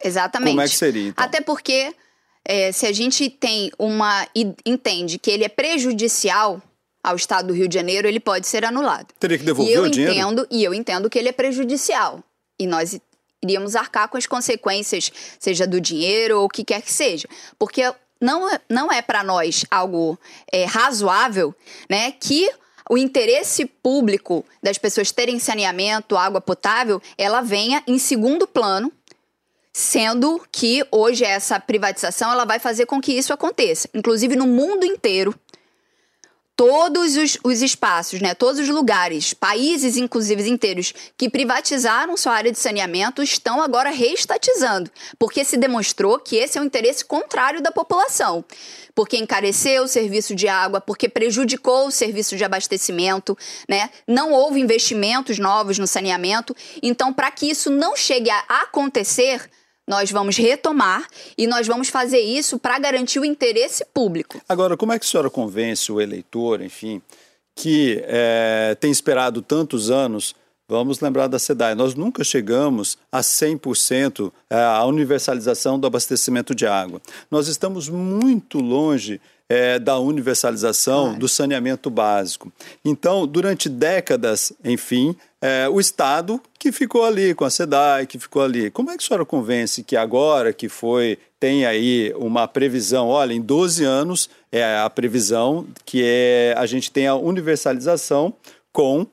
Exatamente. 0.02 0.50
Como 0.50 0.60
é 0.60 0.68
que 0.68 0.76
seria, 0.76 1.08
então? 1.08 1.24
Até 1.24 1.40
porque 1.40 1.92
é, 2.44 2.70
se 2.70 2.86
a 2.86 2.92
gente 2.92 3.28
tem 3.28 3.72
uma... 3.78 4.26
entende 4.64 5.18
que 5.18 5.30
ele 5.30 5.44
é 5.44 5.48
prejudicial 5.48 6.62
ao 7.02 7.16
Estado 7.16 7.48
do 7.48 7.54
Rio 7.54 7.68
de 7.68 7.74
Janeiro, 7.74 8.06
ele 8.06 8.20
pode 8.20 8.46
ser 8.46 8.64
anulado. 8.64 9.06
Teria 9.18 9.38
que 9.38 9.44
devolver 9.44 9.72
e 9.72 9.76
eu 9.76 9.84
o 9.84 9.90
dinheiro? 9.90 10.14
Entendo, 10.14 10.46
e 10.50 10.62
eu 10.62 10.74
entendo 10.74 11.08
que 11.08 11.18
ele 11.18 11.28
é 11.28 11.32
prejudicial. 11.32 12.22
E 12.58 12.66
nós 12.66 13.00
iríamos 13.42 13.76
arcar 13.76 14.08
com 14.08 14.16
as 14.16 14.26
consequências, 14.26 15.12
seja 15.38 15.66
do 15.66 15.80
dinheiro 15.80 16.40
ou 16.40 16.44
o 16.46 16.48
que 16.48 16.64
quer 16.64 16.82
que 16.82 16.92
seja. 16.92 17.28
Porque 17.58 17.82
não, 18.20 18.48
é, 18.48 18.60
não 18.68 18.92
é 18.92 19.00
para 19.00 19.22
nós 19.22 19.64
algo 19.70 20.18
é, 20.52 20.64
razoável 20.64 21.54
né, 21.88 22.12
que 22.12 22.50
o 22.90 22.96
interesse 22.96 23.66
público 23.66 24.44
das 24.62 24.78
pessoas 24.78 25.12
terem 25.12 25.38
saneamento, 25.38 26.16
água 26.16 26.40
potável, 26.40 27.02
ela 27.16 27.42
venha 27.42 27.82
em 27.86 27.98
segundo 27.98 28.46
plano, 28.46 28.90
sendo 29.72 30.40
que 30.50 30.84
hoje 30.90 31.24
essa 31.24 31.60
privatização 31.60 32.32
ela 32.32 32.44
vai 32.44 32.58
fazer 32.58 32.86
com 32.86 33.00
que 33.00 33.12
isso 33.12 33.32
aconteça. 33.32 33.88
Inclusive 33.94 34.34
no 34.34 34.46
mundo 34.46 34.84
inteiro, 34.84 35.34
todos 36.58 37.16
os, 37.16 37.38
os, 37.44 37.62
espaços, 37.62 38.20
né, 38.20 38.34
todos 38.34 38.58
os 38.58 38.68
lugares, 38.68 39.32
países 39.32 39.96
inclusive 39.96 40.50
inteiros 40.50 40.92
que 41.16 41.30
privatizaram 41.30 42.16
sua 42.16 42.32
área 42.32 42.50
de 42.50 42.58
saneamento 42.58 43.22
estão 43.22 43.62
agora 43.62 43.90
reestatizando, 43.90 44.90
porque 45.20 45.44
se 45.44 45.56
demonstrou 45.56 46.18
que 46.18 46.34
esse 46.34 46.58
é 46.58 46.60
o 46.60 46.64
interesse 46.64 47.04
contrário 47.04 47.62
da 47.62 47.70
população. 47.70 48.44
Porque 48.92 49.16
encareceu 49.16 49.84
o 49.84 49.88
serviço 49.88 50.34
de 50.34 50.48
água, 50.48 50.80
porque 50.80 51.08
prejudicou 51.08 51.86
o 51.86 51.92
serviço 51.92 52.36
de 52.36 52.42
abastecimento, 52.42 53.38
né? 53.68 53.90
Não 54.04 54.32
houve 54.32 54.58
investimentos 54.58 55.38
novos 55.38 55.78
no 55.78 55.86
saneamento. 55.86 56.56
Então, 56.82 57.12
para 57.12 57.30
que 57.30 57.48
isso 57.48 57.70
não 57.70 57.96
chegue 57.96 58.28
a 58.28 58.42
acontecer, 58.62 59.48
nós 59.88 60.10
vamos 60.10 60.36
retomar 60.36 61.08
e 61.36 61.46
nós 61.46 61.66
vamos 61.66 61.88
fazer 61.88 62.20
isso 62.20 62.58
para 62.58 62.78
garantir 62.78 63.18
o 63.18 63.24
interesse 63.24 63.84
público. 63.86 64.38
Agora, 64.46 64.76
como 64.76 64.92
é 64.92 64.98
que 64.98 65.06
a 65.06 65.08
senhora 65.08 65.30
convence 65.30 65.90
o 65.90 65.98
eleitor, 65.98 66.60
enfim, 66.60 67.00
que 67.56 68.04
é, 68.06 68.76
tem 68.78 68.90
esperado 68.90 69.40
tantos 69.40 69.90
anos? 69.90 70.36
Vamos 70.68 71.00
lembrar 71.00 71.28
da 71.28 71.38
SEDAI, 71.38 71.74
nós 71.74 71.94
nunca 71.94 72.22
chegamos 72.22 72.98
a 73.10 73.20
100% 73.20 74.30
é, 74.50 74.62
a 74.62 74.84
universalização 74.84 75.80
do 75.80 75.86
abastecimento 75.86 76.54
de 76.54 76.66
água. 76.66 77.00
Nós 77.30 77.48
estamos 77.48 77.88
muito 77.88 78.58
longe 78.60 79.18
é, 79.48 79.78
da 79.78 79.98
universalização 79.98 81.14
do 81.18 81.28
saneamento 81.28 81.88
básico. 81.88 82.52
Então, 82.84 83.26
durante 83.26 83.68
décadas, 83.68 84.52
enfim, 84.62 85.16
é, 85.40 85.68
o 85.68 85.80
Estado 85.80 86.40
que 86.58 86.70
ficou 86.70 87.04
ali 87.04 87.34
com 87.34 87.44
a 87.44 87.50
SEDAI, 87.50 88.06
que 88.06 88.18
ficou 88.18 88.42
ali. 88.42 88.70
Como 88.70 88.90
é 88.90 88.96
que 88.96 89.04
a 89.04 89.06
senhora 89.06 89.24
convence 89.24 89.82
que 89.82 89.96
agora 89.96 90.52
que 90.52 90.68
foi, 90.68 91.18
tem 91.40 91.64
aí 91.64 92.12
uma 92.16 92.46
previsão, 92.46 93.08
olha, 93.08 93.32
em 93.32 93.40
12 93.40 93.84
anos 93.84 94.28
é 94.50 94.78
a 94.78 94.90
previsão 94.90 95.66
que 95.84 96.02
é, 96.04 96.54
a 96.56 96.66
gente 96.66 96.90
tem 96.90 97.06
a 97.06 97.14
universalização 97.14 98.34
com 98.72 99.02
uh, 99.02 99.08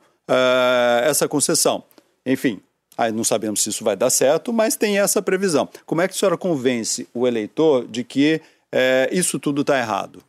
essa 1.04 1.28
concessão. 1.28 1.84
Enfim, 2.26 2.60
aí 2.98 3.12
não 3.12 3.24
sabemos 3.24 3.62
se 3.62 3.70
isso 3.70 3.84
vai 3.84 3.96
dar 3.96 4.10
certo, 4.10 4.52
mas 4.52 4.76
tem 4.76 5.00
essa 5.00 5.22
previsão. 5.22 5.70
Como 5.86 6.02
é 6.02 6.08
que 6.08 6.14
a 6.14 6.18
senhora 6.18 6.38
convence 6.38 7.08
o 7.14 7.28
eleitor 7.28 7.86
de 7.88 8.04
que 8.04 8.42
é, 8.78 9.10
isso 9.10 9.40
tudo 9.40 9.62
está 9.62 9.80
errado? 9.80 10.22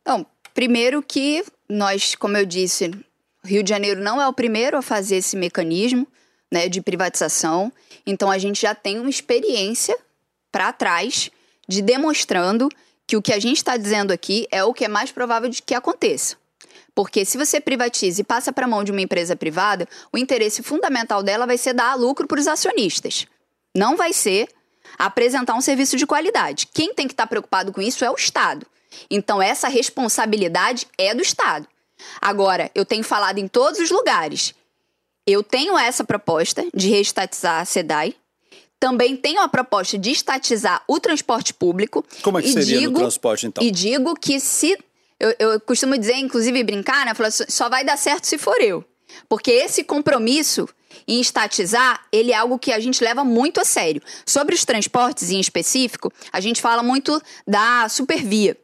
Então, 0.00 0.26
primeiro 0.52 1.00
que 1.00 1.44
nós, 1.68 2.16
como 2.16 2.36
eu 2.36 2.44
disse, 2.44 2.90
Rio 3.44 3.62
de 3.62 3.70
Janeiro 3.70 4.00
não 4.00 4.20
é 4.20 4.26
o 4.26 4.32
primeiro 4.32 4.76
a 4.76 4.82
fazer 4.82 5.16
esse 5.16 5.36
mecanismo 5.36 6.04
né, 6.50 6.68
de 6.68 6.82
privatização, 6.82 7.72
então 8.04 8.32
a 8.32 8.36
gente 8.36 8.60
já 8.60 8.74
tem 8.74 8.98
uma 8.98 9.08
experiência 9.08 9.96
para 10.50 10.72
trás 10.72 11.30
de 11.68 11.80
demonstrando 11.80 12.68
que 13.06 13.16
o 13.16 13.22
que 13.22 13.32
a 13.32 13.38
gente 13.38 13.58
está 13.58 13.76
dizendo 13.76 14.10
aqui 14.10 14.48
é 14.50 14.64
o 14.64 14.74
que 14.74 14.84
é 14.84 14.88
mais 14.88 15.12
provável 15.12 15.48
de 15.48 15.62
que 15.62 15.72
aconteça. 15.72 16.36
Porque 16.92 17.24
se 17.24 17.38
você 17.38 17.60
privatiza 17.60 18.22
e 18.22 18.24
passa 18.24 18.52
para 18.52 18.66
a 18.66 18.68
mão 18.68 18.82
de 18.82 18.90
uma 18.90 19.00
empresa 19.00 19.36
privada, 19.36 19.88
o 20.12 20.18
interesse 20.18 20.64
fundamental 20.64 21.22
dela 21.22 21.46
vai 21.46 21.56
ser 21.56 21.74
dar 21.74 21.94
lucro 21.94 22.26
para 22.26 22.40
os 22.40 22.48
acionistas. 22.48 23.24
Não 23.74 23.96
vai 23.96 24.12
ser 24.12 24.48
apresentar 24.98 25.54
um 25.54 25.60
serviço 25.60 25.96
de 25.96 26.06
qualidade. 26.06 26.66
Quem 26.66 26.94
tem 26.94 27.06
que 27.06 27.12
estar 27.12 27.24
tá 27.24 27.28
preocupado 27.28 27.72
com 27.72 27.80
isso 27.80 28.04
é 28.04 28.10
o 28.10 28.14
Estado. 28.14 28.66
Então, 29.10 29.40
essa 29.40 29.68
responsabilidade 29.68 30.86
é 30.98 31.14
do 31.14 31.22
Estado. 31.22 31.66
Agora, 32.20 32.70
eu 32.74 32.84
tenho 32.84 33.04
falado 33.04 33.38
em 33.38 33.48
todos 33.48 33.80
os 33.80 33.90
lugares. 33.90 34.54
Eu 35.26 35.42
tenho 35.42 35.78
essa 35.78 36.04
proposta 36.04 36.66
de 36.74 36.88
reestatizar 36.88 37.60
a 37.60 37.64
SEDAI. 37.64 38.14
Também 38.80 39.16
tenho 39.16 39.40
a 39.40 39.48
proposta 39.48 39.96
de 39.96 40.10
estatizar 40.10 40.82
o 40.88 40.98
transporte 40.98 41.54
público. 41.54 42.04
Como 42.22 42.38
é 42.38 42.42
que 42.42 42.48
seria 42.48 42.80
digo, 42.80 42.94
no 42.94 42.98
transporte, 43.00 43.46
então? 43.46 43.62
E 43.62 43.70
digo 43.70 44.14
que 44.16 44.40
se. 44.40 44.76
Eu, 45.20 45.34
eu 45.38 45.60
costumo 45.60 45.96
dizer, 45.96 46.16
inclusive 46.16 46.64
brincar, 46.64 47.06
né? 47.06 47.14
Falar, 47.14 47.30
só 47.30 47.68
vai 47.68 47.84
dar 47.84 47.96
certo 47.96 48.26
se 48.26 48.36
for 48.36 48.60
eu. 48.60 48.84
Porque 49.28 49.52
esse 49.52 49.84
compromisso 49.84 50.68
em 51.06 51.20
estatizar, 51.20 52.00
ele 52.12 52.32
é 52.32 52.36
algo 52.36 52.58
que 52.58 52.72
a 52.72 52.80
gente 52.80 53.02
leva 53.02 53.24
muito 53.24 53.60
a 53.60 53.64
sério. 53.64 54.02
Sobre 54.26 54.54
os 54.54 54.64
transportes 54.64 55.30
em 55.30 55.40
específico, 55.40 56.12
a 56.32 56.40
gente 56.40 56.60
fala 56.60 56.82
muito 56.82 57.20
da 57.46 57.88
supervia. 57.88 58.56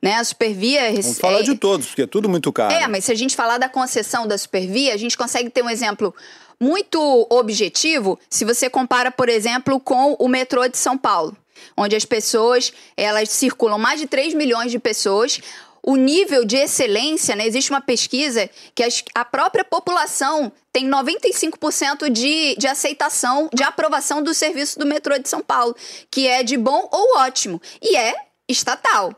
Né? 0.00 0.14
A 0.14 0.24
Supervia. 0.24 0.92
Vamos 0.92 1.18
falar 1.18 1.40
é, 1.40 1.42
de 1.42 1.56
todos, 1.56 1.86
porque 1.86 2.02
é 2.02 2.06
tudo 2.06 2.28
muito 2.28 2.52
caro. 2.52 2.72
É, 2.72 2.86
mas 2.86 3.04
se 3.04 3.12
a 3.12 3.14
gente 3.14 3.34
falar 3.34 3.58
da 3.58 3.68
concessão 3.68 4.26
da 4.26 4.38
Supervia, 4.38 4.94
a 4.94 4.96
gente 4.96 5.16
consegue 5.16 5.50
ter 5.50 5.62
um 5.62 5.70
exemplo 5.70 6.14
muito 6.60 7.26
objetivo 7.30 8.18
se 8.30 8.44
você 8.44 8.68
compara, 8.70 9.10
por 9.10 9.28
exemplo, 9.28 9.78
com 9.80 10.14
o 10.18 10.28
metrô 10.28 10.66
de 10.68 10.78
São 10.78 10.96
Paulo, 10.96 11.36
onde 11.76 11.94
as 11.94 12.04
pessoas 12.04 12.72
elas 12.96 13.28
circulam 13.30 13.78
mais 13.78 14.00
de 14.00 14.06
3 14.06 14.34
milhões 14.34 14.70
de 14.70 14.78
pessoas. 14.78 15.40
O 15.88 15.94
nível 15.94 16.44
de 16.44 16.56
excelência, 16.56 17.36
né? 17.36 17.46
existe 17.46 17.70
uma 17.70 17.80
pesquisa 17.80 18.50
que 18.74 18.82
a 19.14 19.24
própria 19.24 19.64
população 19.64 20.50
tem 20.72 20.90
95% 20.90 22.10
de, 22.10 22.56
de 22.56 22.66
aceitação, 22.66 23.48
de 23.54 23.62
aprovação 23.62 24.20
do 24.20 24.34
serviço 24.34 24.80
do 24.80 24.84
metrô 24.84 25.16
de 25.16 25.28
São 25.28 25.40
Paulo, 25.40 25.76
que 26.10 26.26
é 26.26 26.42
de 26.42 26.56
bom 26.56 26.88
ou 26.90 27.18
ótimo. 27.18 27.62
E 27.80 27.96
é 27.96 28.16
estatal. 28.48 29.14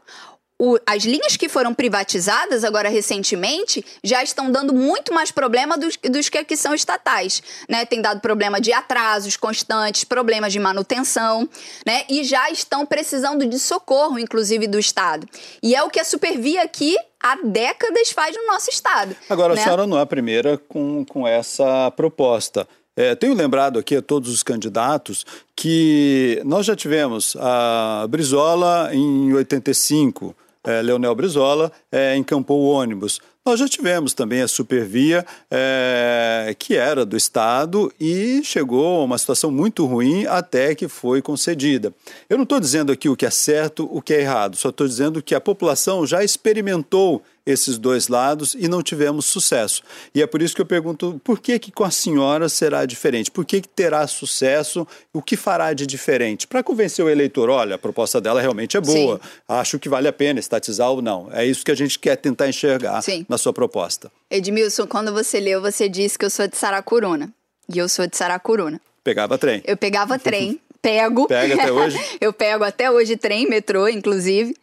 O, 0.59 0.77
as 0.85 1.05
linhas 1.05 1.37
que 1.37 1.49
foram 1.49 1.73
privatizadas 1.73 2.65
agora 2.65 2.88
recentemente 2.88 3.85
já 4.03 4.23
estão 4.23 4.50
dando 4.50 4.75
muito 4.75 5.15
mais 5.15 5.31
problema 5.31 5.79
dos, 5.79 5.97
dos 5.97 6.29
que 6.29 6.38
aqui 6.38 6.57
são 6.57 6.75
estatais, 6.75 7.43
né? 7.69 7.85
Tem 7.85 8.03
dado 8.03 8.21
problema 8.21 8.61
de 8.61 8.73
atrasos 8.73 9.37
constantes, 9.37 10.03
problemas 10.03 10.53
de 10.53 10.59
manutenção, 10.59 11.49
né? 11.87 12.03
E 12.09 12.25
já 12.25 12.50
estão 12.50 12.85
precisando 12.85 13.47
de 13.47 13.59
socorro, 13.59 14.19
inclusive 14.19 14.67
do 14.67 14.79
Estado. 14.79 15.29
E 15.62 15.77
é 15.77 15.83
o 15.83 15.91
que 15.91 16.00
a 16.00 16.05
Supervia 16.05 16.62
aqui 16.62 16.97
há 17.21 17.37
décadas 17.37 18.11
faz 18.11 18.37
no 18.37 18.47
nosso 18.47 18.69
Estado. 18.71 19.15
Agora, 19.31 19.55
né? 19.55 19.61
a 19.61 19.65
senhora 19.65 19.87
não 19.87 19.99
é 19.99 20.03
a 20.03 20.07
primeira 20.07 20.59
com, 20.59 21.05
com 21.05 21.27
essa 21.27 21.91
proposta. 21.93 22.67
É, 22.97 23.15
tenho 23.15 23.33
lembrado 23.33 23.79
aqui 23.79 23.95
a 23.95 24.03
todos 24.03 24.29
os 24.29 24.43
candidatos 24.43 25.25
que 25.55 26.43
nós 26.45 26.67
já 26.67 26.75
tivemos 26.75 27.37
a 27.38 28.05
Brizola 28.09 28.91
em 28.93 29.33
85, 29.33 30.35
é, 30.69 30.83
Leonel 30.83 31.15
Brizola 31.15 31.73
é, 31.91 32.15
encampou 32.15 32.61
o 32.61 32.69
ônibus. 32.69 33.21
Nós 33.43 33.59
já 33.59 33.67
tivemos 33.67 34.13
também 34.13 34.43
a 34.43 34.49
Supervia, 34.49 35.25
é, 35.51 36.55
que 36.59 36.77
era 36.77 37.07
do 37.07 37.17
Estado 37.17 37.91
e 37.99 38.43
chegou 38.45 39.01
a 39.01 39.05
uma 39.05 39.17
situação 39.17 39.51
muito 39.51 39.87
ruim 39.87 40.27
até 40.27 40.75
que 40.75 40.87
foi 40.87 41.23
concedida. 41.23 41.95
Eu 42.29 42.37
não 42.37 42.43
estou 42.43 42.61
dizendo 42.61 42.93
aqui 42.93 43.09
o 43.09 43.17
que 43.17 43.25
é 43.25 43.31
certo, 43.31 43.89
o 43.91 44.03
que 44.03 44.13
é 44.13 44.21
errado, 44.21 44.55
só 44.55 44.69
estou 44.69 44.87
dizendo 44.87 45.23
que 45.23 45.35
a 45.35 45.41
população 45.41 46.07
já 46.07 46.23
experimentou 46.23 47.23
esses 47.49 47.78
dois 47.78 48.09
lados 48.09 48.55
e 48.55 48.69
não 48.69 48.83
tivemos 48.83 49.25
sucesso. 49.25 49.83
E 50.14 50.21
é 50.21 50.26
por 50.26 50.43
isso 50.43 50.55
que 50.55 50.61
eu 50.61 50.67
pergunto 50.67 51.19
por 51.25 51.40
que, 51.40 51.59
que 51.59 51.73
com 51.73 51.83
a 51.83 51.90
senhora 51.90 52.49
será 52.49 52.85
diferente? 52.85 53.31
Por 53.31 53.45
que, 53.45 53.62
que 53.62 53.69
terá 53.69 54.07
sucesso? 54.07 54.87
O 55.12 55.23
que 55.23 55.37
fará 55.37 55.73
de 55.73 55.87
diferente? 55.87 56.47
Para 56.47 56.62
convencer 56.62 57.02
o 57.02 57.09
eleitor, 57.09 57.49
olha, 57.49 57.76
a 57.76 57.78
proposta 57.78 58.21
dela 58.21 58.40
realmente 58.40 58.76
é 58.76 58.81
boa, 58.81 59.17
Sim. 59.17 59.31
acho 59.49 59.78
que 59.78 59.88
vale 59.88 60.07
a 60.07 60.12
pena 60.12 60.38
estatizar 60.38 60.90
ou 60.90 61.00
não. 61.00 61.28
É 61.33 61.47
isso 61.47 61.64
que 61.64 61.71
a 61.71 61.75
gente 61.75 61.99
quer 61.99 62.17
tentar 62.17 62.49
enxergar 62.49 63.00
Sim. 63.00 63.25
na 63.28 63.38
sua 63.38 63.52
proposta. 63.52 64.12
Edmilson, 64.31 64.87
quando 64.87 65.12
você 65.12 65.40
leu, 65.40 65.62
você 65.62 65.88
disse 65.88 66.19
que 66.19 66.26
eu 66.26 66.31
sou 66.31 66.47
de 66.47 66.57
Saracuruna. 66.57 67.33
E 67.73 67.78
eu 67.78 67.88
sou 67.88 68.07
de 68.07 68.17
Saracuruna. 68.17 68.81
Pegava 69.02 69.38
trem. 69.38 69.62
Eu 69.64 69.76
pegava 69.76 70.19
trem. 70.21 70.61
Pego. 70.83 71.26
Pega 71.26 71.55
até 71.55 71.73
hoje? 71.73 71.99
eu 72.21 72.33
pego 72.33 72.64
até 72.64 72.90
hoje 72.90 73.17
trem, 73.17 73.49
metrô, 73.49 73.88
inclusive. 73.88 74.55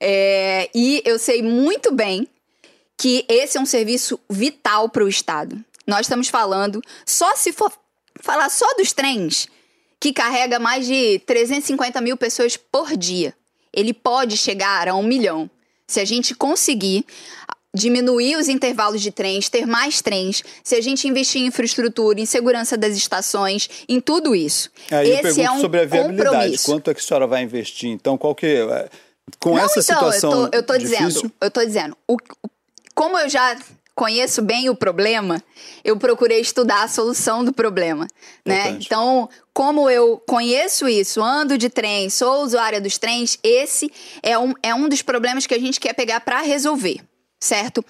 É, 0.00 0.68
e 0.74 1.00
eu 1.04 1.16
sei 1.16 1.42
muito 1.42 1.92
bem 1.92 2.26
que 3.02 3.24
esse 3.28 3.58
é 3.58 3.60
um 3.60 3.66
serviço 3.66 4.16
vital 4.30 4.88
para 4.88 5.02
o 5.02 5.08
Estado. 5.08 5.58
Nós 5.84 6.02
estamos 6.02 6.28
falando, 6.28 6.80
só 7.04 7.34
se 7.34 7.52
for 7.52 7.72
falar 8.20 8.48
só 8.48 8.64
dos 8.78 8.92
trens, 8.92 9.48
que 9.98 10.12
carrega 10.12 10.60
mais 10.60 10.86
de 10.86 11.18
350 11.26 12.00
mil 12.00 12.16
pessoas 12.16 12.56
por 12.56 12.96
dia. 12.96 13.34
Ele 13.72 13.92
pode 13.92 14.36
chegar 14.36 14.86
a 14.86 14.94
um 14.94 15.02
milhão. 15.02 15.50
Se 15.84 15.98
a 15.98 16.04
gente 16.04 16.32
conseguir 16.32 17.04
diminuir 17.74 18.36
os 18.36 18.48
intervalos 18.48 19.02
de 19.02 19.10
trens, 19.10 19.48
ter 19.48 19.66
mais 19.66 20.00
trens, 20.00 20.44
se 20.62 20.76
a 20.76 20.80
gente 20.80 21.08
investir 21.08 21.42
em 21.42 21.46
infraestrutura, 21.46 22.20
em 22.20 22.26
segurança 22.26 22.76
das 22.76 22.96
estações, 22.96 23.68
em 23.88 24.00
tudo 24.00 24.32
isso. 24.32 24.70
Aí 24.92 25.10
Esse 25.10 25.40
eu 25.40 25.46
é 25.46 25.50
um 25.50 25.60
sobre 25.60 25.80
a 25.80 25.84
viabilidade. 25.84 26.30
Compromisso. 26.30 26.66
Quanto 26.66 26.88
é 26.88 26.94
que 26.94 27.00
a 27.00 27.02
senhora 27.02 27.26
vai 27.26 27.42
investir? 27.42 27.90
Então, 27.90 28.16
qual 28.16 28.32
que 28.32 28.46
é? 28.46 28.88
Com 29.40 29.56
Não, 29.56 29.64
essa 29.64 29.80
então, 29.80 29.82
situação 29.82 30.30
eu 30.30 30.50
tô, 30.50 30.56
eu 30.56 30.62
tô 30.62 30.78
difícil... 30.78 31.08
dizendo, 31.08 31.32
eu 31.40 31.50
tô 31.50 31.64
dizendo, 31.64 31.96
o, 32.06 32.16
como 32.94 33.18
eu 33.18 33.28
já 33.28 33.56
conheço 33.94 34.40
bem 34.42 34.70
o 34.70 34.74
problema, 34.74 35.42
eu 35.84 35.96
procurei 35.98 36.40
estudar 36.40 36.82
a 36.82 36.88
solução 36.88 37.44
do 37.44 37.52
problema, 37.52 38.08
né? 38.44 38.70
Então, 38.70 39.28
como 39.52 39.90
eu 39.90 40.22
conheço 40.26 40.88
isso, 40.88 41.22
ando 41.22 41.58
de 41.58 41.68
trem, 41.68 42.08
sou 42.08 42.42
usuária 42.42 42.80
dos 42.80 42.96
trens, 42.96 43.38
esse 43.42 43.92
é 44.22 44.38
um, 44.38 44.54
é 44.62 44.74
um 44.74 44.88
dos 44.88 45.02
problemas 45.02 45.46
que 45.46 45.54
a 45.54 45.58
gente 45.58 45.78
quer 45.78 45.92
pegar 45.92 46.20
para 46.20 46.40
resolver, 46.40 47.00
certo? 47.38 47.84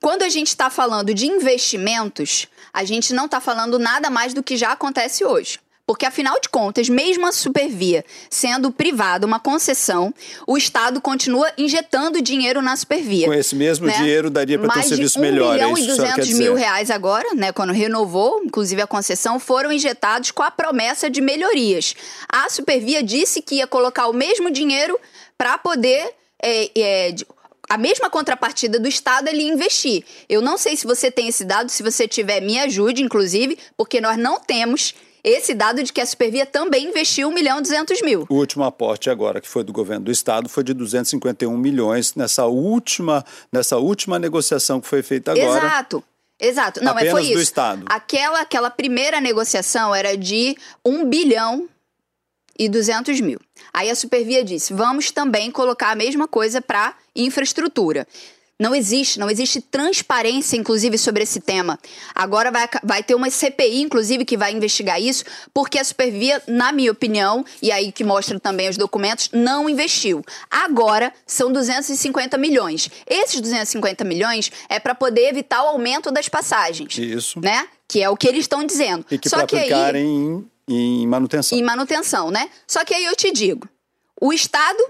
Quando 0.00 0.22
a 0.22 0.28
gente 0.28 0.48
está 0.48 0.68
falando 0.68 1.14
de 1.14 1.26
investimentos, 1.26 2.48
a 2.72 2.84
gente 2.84 3.14
não 3.14 3.26
está 3.26 3.40
falando 3.40 3.78
nada 3.78 4.10
mais 4.10 4.34
do 4.34 4.42
que 4.42 4.56
já 4.56 4.72
acontece 4.72 5.24
hoje. 5.24 5.58
Porque, 5.86 6.04
afinal 6.04 6.40
de 6.40 6.48
contas, 6.48 6.88
mesmo 6.88 7.26
a 7.26 7.32
Supervia 7.32 8.04
sendo 8.28 8.72
privada, 8.72 9.24
uma 9.24 9.38
concessão, 9.38 10.12
o 10.44 10.56
Estado 10.58 11.00
continua 11.00 11.48
injetando 11.56 12.20
dinheiro 12.20 12.60
na 12.60 12.76
Supervia. 12.76 13.26
Com 13.26 13.32
esse 13.32 13.54
mesmo 13.54 13.86
né? 13.86 13.96
dinheiro 13.96 14.28
daria 14.28 14.58
para 14.58 14.72
ter 14.72 14.80
um 14.80 14.82
serviço 14.82 15.14
de 15.14 15.20
1 15.20 15.22
melhor. 15.22 15.52
milhão 15.54 15.76
é 15.76 15.80
e 15.80 15.86
200 15.86 16.32
mil 16.32 16.54
reais 16.54 16.90
agora, 16.90 17.34
né, 17.34 17.52
quando 17.52 17.72
renovou, 17.72 18.42
inclusive 18.44 18.82
a 18.82 18.86
concessão, 18.86 19.38
foram 19.38 19.70
injetados 19.70 20.32
com 20.32 20.42
a 20.42 20.50
promessa 20.50 21.08
de 21.08 21.20
melhorias. 21.20 21.94
A 22.28 22.50
Supervia 22.50 23.00
disse 23.00 23.40
que 23.40 23.56
ia 23.56 23.66
colocar 23.66 24.08
o 24.08 24.12
mesmo 24.12 24.50
dinheiro 24.50 24.98
para 25.38 25.56
poder 25.56 26.12
é, 26.42 26.70
é, 26.76 27.14
a 27.68 27.78
mesma 27.78 28.10
contrapartida 28.10 28.78
do 28.78 28.88
Estado 28.88 29.28
ele 29.28 29.42
investir. 29.42 30.04
Eu 30.28 30.42
não 30.42 30.56
sei 30.58 30.76
se 30.76 30.86
você 30.86 31.10
tem 31.10 31.28
esse 31.28 31.44
dado, 31.44 31.70
se 31.70 31.82
você 31.82 32.08
tiver, 32.08 32.40
me 32.40 32.58
ajude, 32.58 33.02
inclusive, 33.02 33.56
porque 33.76 34.00
nós 34.00 34.16
não 34.16 34.40
temos 34.40 34.94
esse 35.26 35.54
dado 35.54 35.82
de 35.82 35.92
que 35.92 36.00
a 36.00 36.06
Supervia 36.06 36.46
também 36.46 36.88
investiu 36.88 37.28
1 37.28 37.32
milhão 37.32 37.58
e 37.58 37.62
200 37.62 38.00
mil. 38.02 38.26
O 38.28 38.34
último 38.36 38.62
aporte 38.62 39.10
agora, 39.10 39.40
que 39.40 39.48
foi 39.48 39.64
do 39.64 39.72
governo 39.72 40.04
do 40.04 40.12
estado, 40.12 40.48
foi 40.48 40.62
de 40.62 40.72
251 40.72 41.56
milhões 41.58 42.14
nessa 42.14 42.46
última, 42.46 43.24
nessa 43.52 43.76
última 43.76 44.20
negociação 44.20 44.80
que 44.80 44.86
foi 44.86 45.02
feita 45.02 45.32
agora. 45.32 45.66
Exato. 45.66 46.04
Exato. 46.38 46.84
Não, 46.84 46.92
Apenas 46.92 47.12
mas 47.12 47.22
foi 47.22 47.32
do 47.32 47.32
isso. 47.32 47.42
Estado. 47.42 47.82
Aquela, 47.86 48.42
aquela 48.42 48.70
primeira 48.70 49.20
negociação 49.20 49.94
era 49.94 50.16
de 50.16 50.56
1 50.84 51.08
bilhão 51.08 51.68
e 52.58 52.68
200 52.68 53.20
mil. 53.20 53.40
Aí 53.72 53.90
a 53.90 53.94
Supervia 53.94 54.44
disse: 54.44 54.72
vamos 54.72 55.10
também 55.10 55.50
colocar 55.50 55.90
a 55.90 55.96
mesma 55.96 56.28
coisa 56.28 56.60
para 56.60 56.94
infraestrutura. 57.14 58.06
Não 58.58 58.74
existe, 58.74 59.18
não 59.18 59.28
existe 59.28 59.60
transparência, 59.60 60.56
inclusive, 60.56 60.96
sobre 60.96 61.22
esse 61.22 61.40
tema. 61.40 61.78
Agora 62.14 62.50
vai, 62.50 62.66
vai 62.82 63.02
ter 63.02 63.14
uma 63.14 63.28
CPI, 63.28 63.82
inclusive, 63.82 64.24
que 64.24 64.36
vai 64.36 64.52
investigar 64.52 65.00
isso, 65.00 65.24
porque 65.52 65.78
a 65.78 65.84
Supervia, 65.84 66.42
na 66.48 66.72
minha 66.72 66.90
opinião, 66.90 67.44
e 67.60 67.70
aí 67.70 67.92
que 67.92 68.02
mostra 68.02 68.40
também 68.40 68.70
os 68.70 68.78
documentos, 68.78 69.28
não 69.30 69.68
investiu. 69.68 70.24
Agora 70.50 71.12
são 71.26 71.52
250 71.52 72.38
milhões. 72.38 72.90
Esses 73.06 73.42
250 73.42 74.04
milhões 74.04 74.50
é 74.70 74.80
para 74.80 74.94
poder 74.94 75.28
evitar 75.28 75.62
o 75.62 75.68
aumento 75.68 76.10
das 76.10 76.26
passagens. 76.26 76.96
Isso. 76.96 77.38
Né? 77.38 77.68
Que 77.86 78.02
é 78.02 78.08
o 78.08 78.16
que 78.16 78.26
eles 78.26 78.40
estão 78.40 78.64
dizendo. 78.64 79.04
E 79.10 79.18
que 79.18 79.28
para 79.28 79.42
aplicar 79.42 79.94
aí, 79.94 80.02
em, 80.02 80.50
em 80.66 81.06
manutenção. 81.06 81.58
Em 81.58 81.62
manutenção, 81.62 82.30
né? 82.30 82.48
Só 82.66 82.86
que 82.86 82.94
aí 82.94 83.04
eu 83.04 83.14
te 83.14 83.30
digo, 83.30 83.68
o 84.18 84.32
Estado 84.32 84.82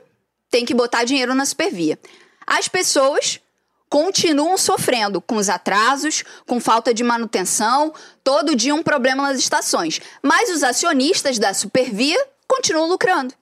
tem 0.48 0.64
que 0.64 0.72
botar 0.72 1.02
dinheiro 1.02 1.34
na 1.34 1.44
Supervia. 1.44 1.98
As 2.46 2.68
pessoas 2.68 3.40
continuam 3.88 4.56
sofrendo 4.58 5.20
com 5.20 5.36
os 5.36 5.48
atrasos, 5.48 6.24
com 6.46 6.60
falta 6.60 6.92
de 6.92 7.04
manutenção, 7.04 7.94
todo 8.22 8.56
dia 8.56 8.74
um 8.74 8.82
problema 8.82 9.22
nas 9.22 9.38
estações. 9.38 10.00
Mas 10.22 10.50
os 10.50 10.62
acionistas 10.62 11.38
da 11.38 11.54
Supervia 11.54 12.18
continuam 12.46 12.88
lucrando. 12.88 13.34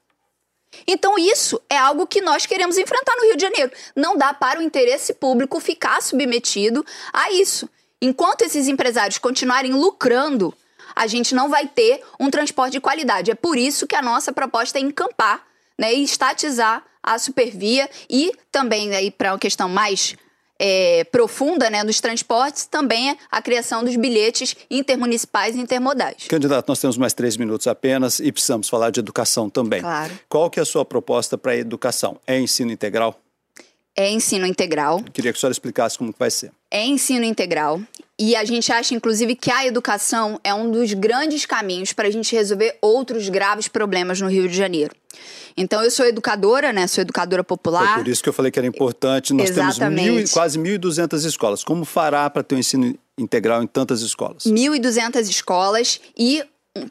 Então, 0.87 1.17
isso 1.17 1.61
é 1.71 1.77
algo 1.77 2.07
que 2.07 2.21
nós 2.21 2.47
queremos 2.47 2.77
enfrentar 2.77 3.15
no 3.17 3.25
Rio 3.25 3.37
de 3.37 3.43
Janeiro. 3.43 3.73
Não 3.95 4.17
dá 4.17 4.35
para 4.35 4.59
o 4.59 4.63
interesse 4.63 5.15
público 5.15 5.61
ficar 5.61 6.03
submetido 6.03 6.85
a 7.13 7.31
isso. 7.31 7.69
Enquanto 8.03 8.43
esses 8.43 8.67
empresários 8.67 9.19
continuarem 9.19 9.73
lucrando, 9.73 10.53
a 10.95 11.07
gente 11.07 11.35
não 11.35 11.49
vai 11.49 11.67
ter 11.67 12.03
um 12.19 12.29
transporte 12.29 12.73
de 12.73 12.81
qualidade. 12.81 13.31
É 13.31 13.35
por 13.35 13.57
isso 13.57 13.87
que 13.87 13.97
a 13.97 14.03
nossa 14.03 14.33
proposta 14.33 14.79
é 14.79 14.83
encampar 14.83 15.47
né, 15.79 15.95
e 15.95 16.03
estatizar 16.03 16.85
a 17.03 17.19
supervia 17.19 17.89
e 18.09 18.33
também 18.51 18.95
aí 18.95 19.11
para 19.11 19.33
uma 19.33 19.39
questão 19.39 19.69
mais 19.69 20.17
é, 20.59 21.05
profunda 21.05 21.69
né, 21.69 21.85
dos 21.85 22.01
transportes, 22.01 22.67
também 22.67 23.17
a 23.31 23.43
criação 23.43 23.85
dos 23.85 23.97
bilhetes 23.97 24.57
intermunicipais 24.71 25.57
e 25.57 25.61
intermodais. 25.61 26.27
Candidato, 26.29 26.69
nós 26.69 26.81
temos 26.81 26.97
mais 26.97 27.13
três 27.13 27.37
minutos 27.37 27.67
apenas 27.67 28.21
e 28.21 28.31
precisamos 28.31 28.69
falar 28.69 28.91
de 28.91 29.01
educação 29.01 29.51
também. 29.51 29.81
Claro. 29.81 30.19
Qual 30.29 30.51
que 30.51 30.59
é 30.59 30.63
a 30.63 30.67
sua 30.67 30.85
proposta 30.85 31.37
para 31.37 31.53
a 31.53 31.57
educação? 31.57 32.19
É 32.27 32.39
ensino 32.39 32.71
integral? 32.71 33.19
É 33.97 34.11
ensino 34.11 34.47
integral. 34.47 35.03
Queria 35.13 35.33
que 35.33 35.39
a 35.39 35.41
senhora 35.41 35.53
explicasse 35.53 35.97
como 35.97 36.13
vai 36.19 36.31
ser. 36.31 36.51
É 36.75 36.85
ensino 36.85 37.25
integral. 37.25 37.81
E 38.19 38.35
a 38.35 38.45
gente 38.45 38.73
acha, 38.73 38.95
inclusive, 38.95 39.37
que 39.37 39.49
a 39.49 39.65
educação 39.65 40.41
é 40.43 40.53
um 40.53 40.69
dos 40.69 40.93
grandes 40.93 41.47
caminhos 41.47 41.93
para 41.93 42.09
a 42.09 42.11
gente 42.11 42.35
resolver 42.35 42.77
outros 42.83 43.29
graves 43.29 43.69
problemas 43.69 44.21
no 44.21 44.29
Rio 44.29 44.49
de 44.49 44.57
Janeiro. 44.57 44.93
Então, 45.57 45.85
eu 45.85 45.91
sou 45.91 46.05
educadora, 46.05 46.73
né? 46.73 46.89
Sou 46.89 47.03
educadora 47.03 47.45
popular. 47.45 47.95
Foi 47.95 48.03
por 48.03 48.09
isso 48.09 48.21
que 48.21 48.29
eu 48.29 48.33
falei 48.33 48.51
que 48.51 48.59
era 48.59 48.67
importante. 48.67 49.33
Nós 49.33 49.51
Exatamente. 49.51 50.05
temos 50.05 50.21
mil, 50.23 50.29
quase 50.33 50.59
1.200 50.59 51.25
escolas. 51.25 51.63
Como 51.63 51.85
fará 51.85 52.29
para 52.29 52.43
ter 52.43 52.57
um 52.57 52.59
ensino 52.59 52.99
integral 53.17 53.63
em 53.63 53.69
tantas 53.69 54.01
escolas? 54.01 54.43
1.200 54.43 55.21
escolas 55.29 56.01
e 56.19 56.43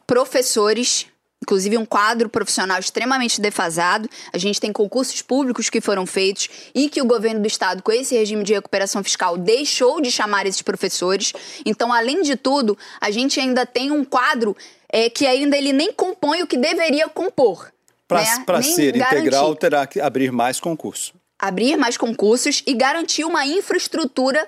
professores 0.08 1.08
inclusive 1.44 1.78
um 1.78 1.86
quadro 1.86 2.30
profissional 2.30 2.80
extremamente 2.80 3.40
defasado. 3.42 4.10
A 4.32 4.38
gente 4.38 4.60
tem 4.60 4.72
concursos 4.72 5.22
públicos 5.22 5.70
que 5.70 5.82
foram 5.82 6.06
feitos 6.06 6.50
e 6.74 6.90
que 6.90 7.02
o 7.02 7.06
governo 7.06 7.42
do 7.42 7.48
estado, 7.48 7.84
com 7.84 7.92
esse 7.92 8.16
regime 8.16 8.44
de 8.44 8.54
recuperação 8.54 9.04
fiscal, 9.04 9.38
deixou 9.38 10.02
de 10.02 10.10
chamar 10.10 10.46
esses 10.46 10.62
professores. 10.62 11.34
Então, 11.66 11.92
além 11.92 12.22
de 12.22 12.38
tudo, 12.38 12.78
a 13.00 13.12
gente 13.12 13.40
ainda 13.40 13.66
tem 13.66 13.92
um 13.92 14.06
quadro 14.06 14.56
é, 14.90 15.10
que 15.10 15.28
ainda 15.28 15.58
ele 15.58 15.74
nem 15.74 15.92
compõe 15.92 16.42
o 16.42 16.48
que 16.48 16.58
deveria 16.58 17.10
compor. 17.10 17.72
Para 18.08 18.22
né? 18.58 18.62
ser 18.62 18.94
garantir. 18.94 19.18
integral, 19.18 19.56
terá 19.56 19.86
que 19.86 20.00
abrir 20.00 20.32
mais 20.32 20.60
concurso. 20.60 21.14
abrir 21.40 21.76
mais 21.78 21.98
concursos 21.98 22.64
e 22.66 22.74
garantir 22.74 23.26
uma 23.26 23.46
infraestrutura 23.46 24.48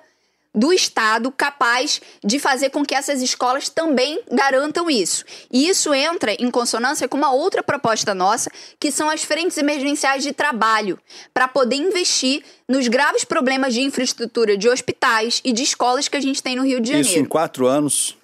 do 0.56 0.72
Estado 0.72 1.32
capaz 1.32 2.02
de 2.24 2.39
fazer 2.39 2.70
com 2.70 2.86
que 2.86 2.96
essas 2.96 3.22
escolas 3.22 3.70
também 3.70 4.22
garantam 4.32 4.89
isso. 4.89 5.26
E 5.52 5.68
isso 5.68 5.94
entra 5.94 6.34
em 6.34 6.50
consonância 6.50 7.08
com 7.08 7.18
uma 7.18 7.32
outra 7.32 7.62
proposta 7.62 8.15
nossa, 8.15 8.50
que 8.80 8.91
são 8.91 9.10
as 9.10 9.24
frentes 9.24 9.58
emergenciais 9.58 10.24
de 10.24 10.32
trabalho, 10.32 10.98
para 11.34 11.48
poder 11.48 11.76
investir 11.76 12.44
nos 12.68 12.88
graves 12.88 13.26
problemas 13.26 13.74
de 13.74 13.82
infraestrutura 13.82 14.58
de 14.58 14.70
hospitais 14.70 15.41
e 15.44 15.52
de 15.52 15.63
escolas 15.63 16.08
que 16.08 16.18
a 16.18 16.22
gente 16.22 16.41
tem 16.41 16.56
no 16.56 16.63
Rio 16.63 16.80
de 16.80 16.88
Janeiro. 16.88 17.10
Isso 17.10 17.20
em 17.20 17.26
quatro 17.26 17.68
anos? 17.68 18.18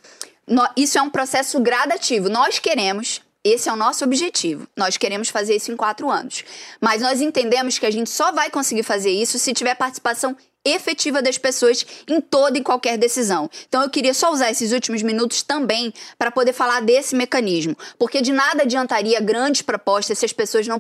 Isso 0.76 0.98
é 0.98 1.02
um 1.02 1.10
processo 1.10 1.60
gradativo. 1.60 2.30
Nós 2.30 2.60
queremos 2.60 3.22
esse 3.44 3.68
é 3.68 3.74
o 3.74 3.76
nosso 3.76 4.04
objetivo. 4.04 4.68
Nós 4.78 4.98
queremos 4.98 5.30
fazer 5.30 5.56
isso 5.56 5.72
em 5.72 5.76
quatro 5.76 6.12
anos. 6.12 6.44
Mas 6.80 7.02
nós 7.02 7.22
entendemos 7.22 7.80
que 7.80 7.86
a 7.88 7.92
gente 7.92 8.10
só 8.10 8.32
vai 8.32 8.52
conseguir 8.52 8.84
fazer 8.84 9.10
isso 9.10 9.40
se 9.40 9.52
tiver 9.52 9.74
participação 9.74 10.38
efetiva 10.64 11.22
das 11.22 11.38
pessoas 11.38 11.86
em 12.08 12.22
toda 12.22 12.58
e 12.58 12.64
qualquer 12.64 12.98
decisão. 12.98 13.50
Então 13.68 13.82
eu 13.82 13.90
queria 13.90 14.14
só 14.14 14.32
usar 14.32 14.52
esses 14.52 14.72
últimos 14.72 15.02
minutos 15.02 15.42
também 15.42 15.94
para 16.18 16.32
poder 16.32 16.54
falar 16.54 16.82
desse 16.82 17.16
mecanismo, 17.16 17.76
porque 17.98 18.22
de 18.22 18.32
nada 18.32 18.64
adiantaria 18.64 19.20
grandes 19.20 19.62
propostas 19.62 20.20
se 20.20 20.26
as 20.26 20.34
pessoas 20.34 20.68
não 20.68 20.80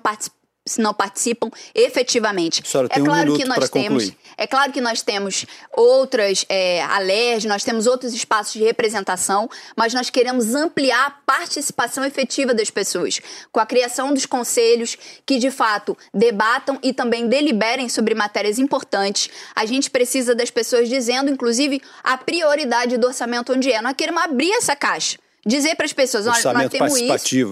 participam 0.62 0.82
não 0.82 0.94
participam 0.94 1.50
efetivamente. 1.74 2.62
é 2.90 3.00
claro 3.00 3.34
um 3.34 3.38
que 3.38 3.46
nós 3.46 3.70
temos, 3.70 4.06
concluir. 4.06 4.18
é 4.38 4.48
claro 4.48 4.72
que 4.72 4.82
nós 4.82 5.02
temos 5.02 5.46
outras 5.76 6.46
é, 6.48 6.84
alerges, 6.84 7.46
nós 7.46 7.64
temos 7.64 7.88
outros 7.88 8.14
espaços 8.14 8.54
de 8.54 8.64
representação, 8.64 9.50
mas 9.76 9.94
nós 9.94 10.10
queremos 10.10 10.54
ampliar 10.54 11.08
a 11.08 11.12
participação 11.12 12.06
efetiva 12.06 12.54
das 12.54 12.70
pessoas, 12.70 13.20
com 13.52 13.60
a 13.60 13.66
criação 13.66 14.14
dos 14.14 14.26
conselhos 14.26 14.98
que 15.26 15.40
de 15.40 15.50
fato 15.50 15.98
debatam 16.14 16.78
e 16.84 16.94
também 16.94 17.28
deliberem 17.28 17.90
sobre 17.90 18.14
matérias 18.14 18.60
importantes. 18.60 19.30
A 19.56 19.66
gente 19.66 19.90
precisa 19.90 20.36
das 20.36 20.52
pessoas 20.52 20.88
dizendo, 20.88 21.32
inclusive, 21.32 21.82
a 22.04 22.18
prioridade 22.18 22.98
do 22.98 23.08
orçamento 23.08 23.54
onde 23.54 23.72
é. 23.72 23.82
Nós 23.82 23.94
queremos 23.98 24.22
abrir 24.22 24.52
essa 24.52 24.76
caixa 24.76 25.18
dizer 25.46 25.76
para 25.76 25.86
as 25.86 25.94
pessoas, 25.94 26.28
olha, 26.28 26.54
nós 26.54 26.70
temos 26.70 26.94
isso. 26.94 27.04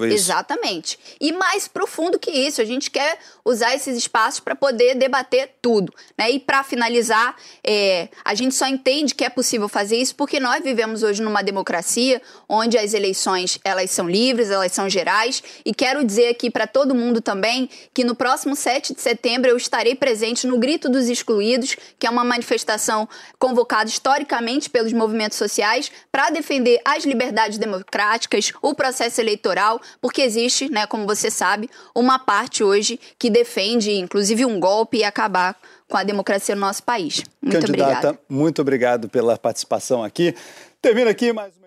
isso. 0.08 0.13
Exatamente. 0.13 0.99
E 1.19 1.32
mais 1.32 1.67
profundo 1.67 2.19
que 2.19 2.30
isso, 2.30 2.62
a 2.62 2.65
gente 2.65 2.91
quer 2.91 3.17
usar 3.43 3.73
esses 3.75 3.97
espaços 3.97 4.39
para 4.39 4.56
poder 4.56 4.95
debater 4.95 5.52
tudo. 5.62 5.91
Né? 6.17 6.32
E 6.32 6.39
para 6.39 6.63
finalizar, 6.63 7.36
é, 7.63 8.10
a 8.23 8.36
gente 8.36 8.54
só 8.54 8.67
entende 8.67 9.15
que 9.15 9.25
é 9.25 9.30
possível 9.30 9.67
fazer 9.67 9.97
isso 9.97 10.15
porque 10.15 10.39
nós 10.39 10.63
vivemos 10.63 11.02
hoje 11.02 11.21
numa 11.21 11.41
democracia 11.41 12.21
onde 12.47 12.78
as 12.78 12.93
eleições 12.93 13.60
elas 13.63 13.89
são 13.89 14.08
livres, 14.08 14.52
elas 14.52 14.71
são 14.71 14.88
gerais. 14.88 15.41
E 15.65 15.73
quero 15.73 16.04
dizer 16.04 16.28
aqui 16.28 16.52
para 16.52 16.67
todo 16.67 16.93
mundo 16.93 17.21
também 17.21 17.69
que 17.93 18.04
no 18.04 18.13
próximo 18.13 18.56
7 18.56 18.93
de 18.93 19.02
setembro 19.02 19.49
eu 19.49 19.58
estarei 19.58 19.95
presente 19.95 20.45
no 20.45 20.60
Grito 20.60 20.89
dos 20.89 21.10
Excluídos, 21.10 21.75
que 21.97 22.06
é 22.06 22.10
uma 22.10 22.23
manifestação 22.23 23.10
convocada 23.39 23.89
historicamente 23.89 24.69
pelos 24.69 24.93
movimentos 24.93 25.38
sociais 25.38 25.91
para 26.12 26.30
defender 26.30 26.80
as 26.86 27.04
liberdades 27.04 27.58
democráticas 27.58 27.79
democráticas, 27.80 28.52
o 28.62 28.74
processo 28.74 29.20
eleitoral, 29.20 29.82
porque 30.02 30.22
existe, 30.22 30.70
né, 30.70 30.86
como 30.88 31.06
você 31.06 31.32
sabe, 31.32 31.70
uma 31.96 32.20
parte 32.20 32.63
hoje 32.63 33.00
que 33.18 33.30
defende, 33.30 33.92
inclusive, 33.92 34.46
um 34.46 34.60
golpe 34.60 34.98
e 34.98 35.04
acabar 35.04 35.56
com 35.88 35.98
a 35.98 36.04
democracia 36.04 36.56
no 36.56 36.62
nosso 36.62 36.84
país. 36.84 37.24
Muito 37.42 37.65
Candidata, 37.65 37.92
obrigada. 37.92 38.20
muito 38.30 38.62
obrigado 38.62 39.10
pela 39.10 39.38
participação 39.38 40.04
aqui. 40.04 40.36
Termina 40.82 41.10
aqui 41.12 41.34
mais 41.34 41.59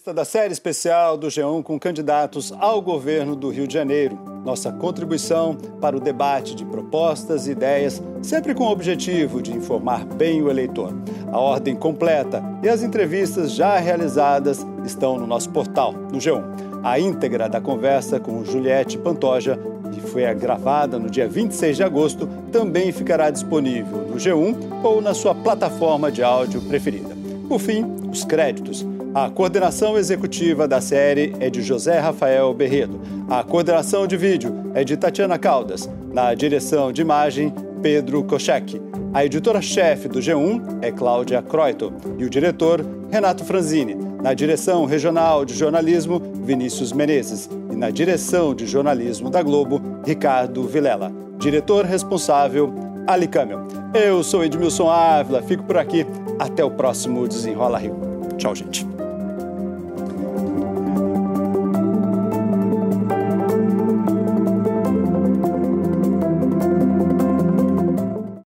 entrevista 0.00 0.14
da 0.14 0.24
série 0.24 0.52
especial 0.52 1.18
do 1.18 1.26
G1 1.26 1.62
com 1.62 1.78
candidatos 1.78 2.52
ao 2.58 2.80
governo 2.80 3.36
do 3.36 3.50
Rio 3.50 3.66
de 3.66 3.74
Janeiro. 3.74 4.18
Nossa 4.44 4.72
contribuição 4.72 5.54
para 5.78 5.94
o 5.94 6.00
debate 6.00 6.54
de 6.54 6.64
propostas 6.64 7.46
e 7.46 7.50
ideias, 7.50 8.02
sempre 8.22 8.54
com 8.54 8.64
o 8.64 8.70
objetivo 8.70 9.42
de 9.42 9.52
informar 9.52 10.06
bem 10.06 10.40
o 10.40 10.48
eleitor. 10.48 10.94
A 11.30 11.38
ordem 11.38 11.76
completa 11.76 12.42
e 12.62 12.68
as 12.68 12.82
entrevistas 12.82 13.52
já 13.52 13.78
realizadas 13.78 14.66
estão 14.86 15.18
no 15.18 15.26
nosso 15.26 15.50
portal, 15.50 15.92
no 15.92 16.18
G1. 16.18 16.42
A 16.82 16.98
íntegra 16.98 17.46
da 17.46 17.60
conversa 17.60 18.18
com 18.18 18.42
Juliette 18.42 18.96
Pantoja, 18.96 19.58
que 19.92 20.00
foi 20.00 20.32
gravada 20.34 20.98
no 20.98 21.10
dia 21.10 21.28
26 21.28 21.76
de 21.76 21.82
agosto, 21.82 22.26
também 22.50 22.90
ficará 22.90 23.28
disponível 23.28 23.98
no 24.08 24.16
G1 24.16 24.82
ou 24.82 25.02
na 25.02 25.12
sua 25.12 25.34
plataforma 25.34 26.10
de 26.10 26.22
áudio 26.22 26.62
preferida. 26.62 27.14
Por 27.46 27.58
fim, 27.58 27.84
os 28.10 28.24
créditos. 28.24 28.86
A 29.12 29.28
coordenação 29.28 29.98
executiva 29.98 30.68
da 30.68 30.80
série 30.80 31.34
é 31.40 31.50
de 31.50 31.62
José 31.62 31.98
Rafael 31.98 32.54
Berredo. 32.54 33.00
A 33.28 33.42
coordenação 33.42 34.06
de 34.06 34.16
vídeo 34.16 34.70
é 34.72 34.84
de 34.84 34.96
Tatiana 34.96 35.36
Caldas. 35.36 35.90
Na 36.12 36.32
direção 36.32 36.92
de 36.92 37.02
imagem, 37.02 37.52
Pedro 37.82 38.22
Kochek. 38.22 38.80
A 39.12 39.24
editora-chefe 39.24 40.06
do 40.06 40.20
G1 40.20 40.78
é 40.80 40.92
Cláudia 40.92 41.42
Croito 41.42 41.92
e 42.18 42.24
o 42.24 42.30
diretor, 42.30 42.86
Renato 43.10 43.44
Franzini. 43.44 43.96
Na 44.22 44.32
direção 44.32 44.84
regional 44.84 45.44
de 45.44 45.54
jornalismo, 45.54 46.22
Vinícius 46.44 46.92
Menezes. 46.92 47.50
E 47.72 47.74
na 47.74 47.90
direção 47.90 48.54
de 48.54 48.64
jornalismo 48.64 49.28
da 49.28 49.42
Globo, 49.42 49.82
Ricardo 50.06 50.62
Vilela. 50.68 51.10
Diretor 51.36 51.84
responsável, 51.84 52.72
Ali 53.08 53.26
Camel. 53.26 53.66
Eu 53.92 54.22
sou 54.22 54.44
Edmilson 54.44 54.88
Ávila, 54.88 55.42
fico 55.42 55.64
por 55.64 55.76
aqui. 55.76 56.06
Até 56.38 56.64
o 56.64 56.70
próximo 56.70 57.26
Desenrola 57.26 57.76
Rio. 57.76 57.96
Tchau, 58.38 58.54
gente. 58.54 58.99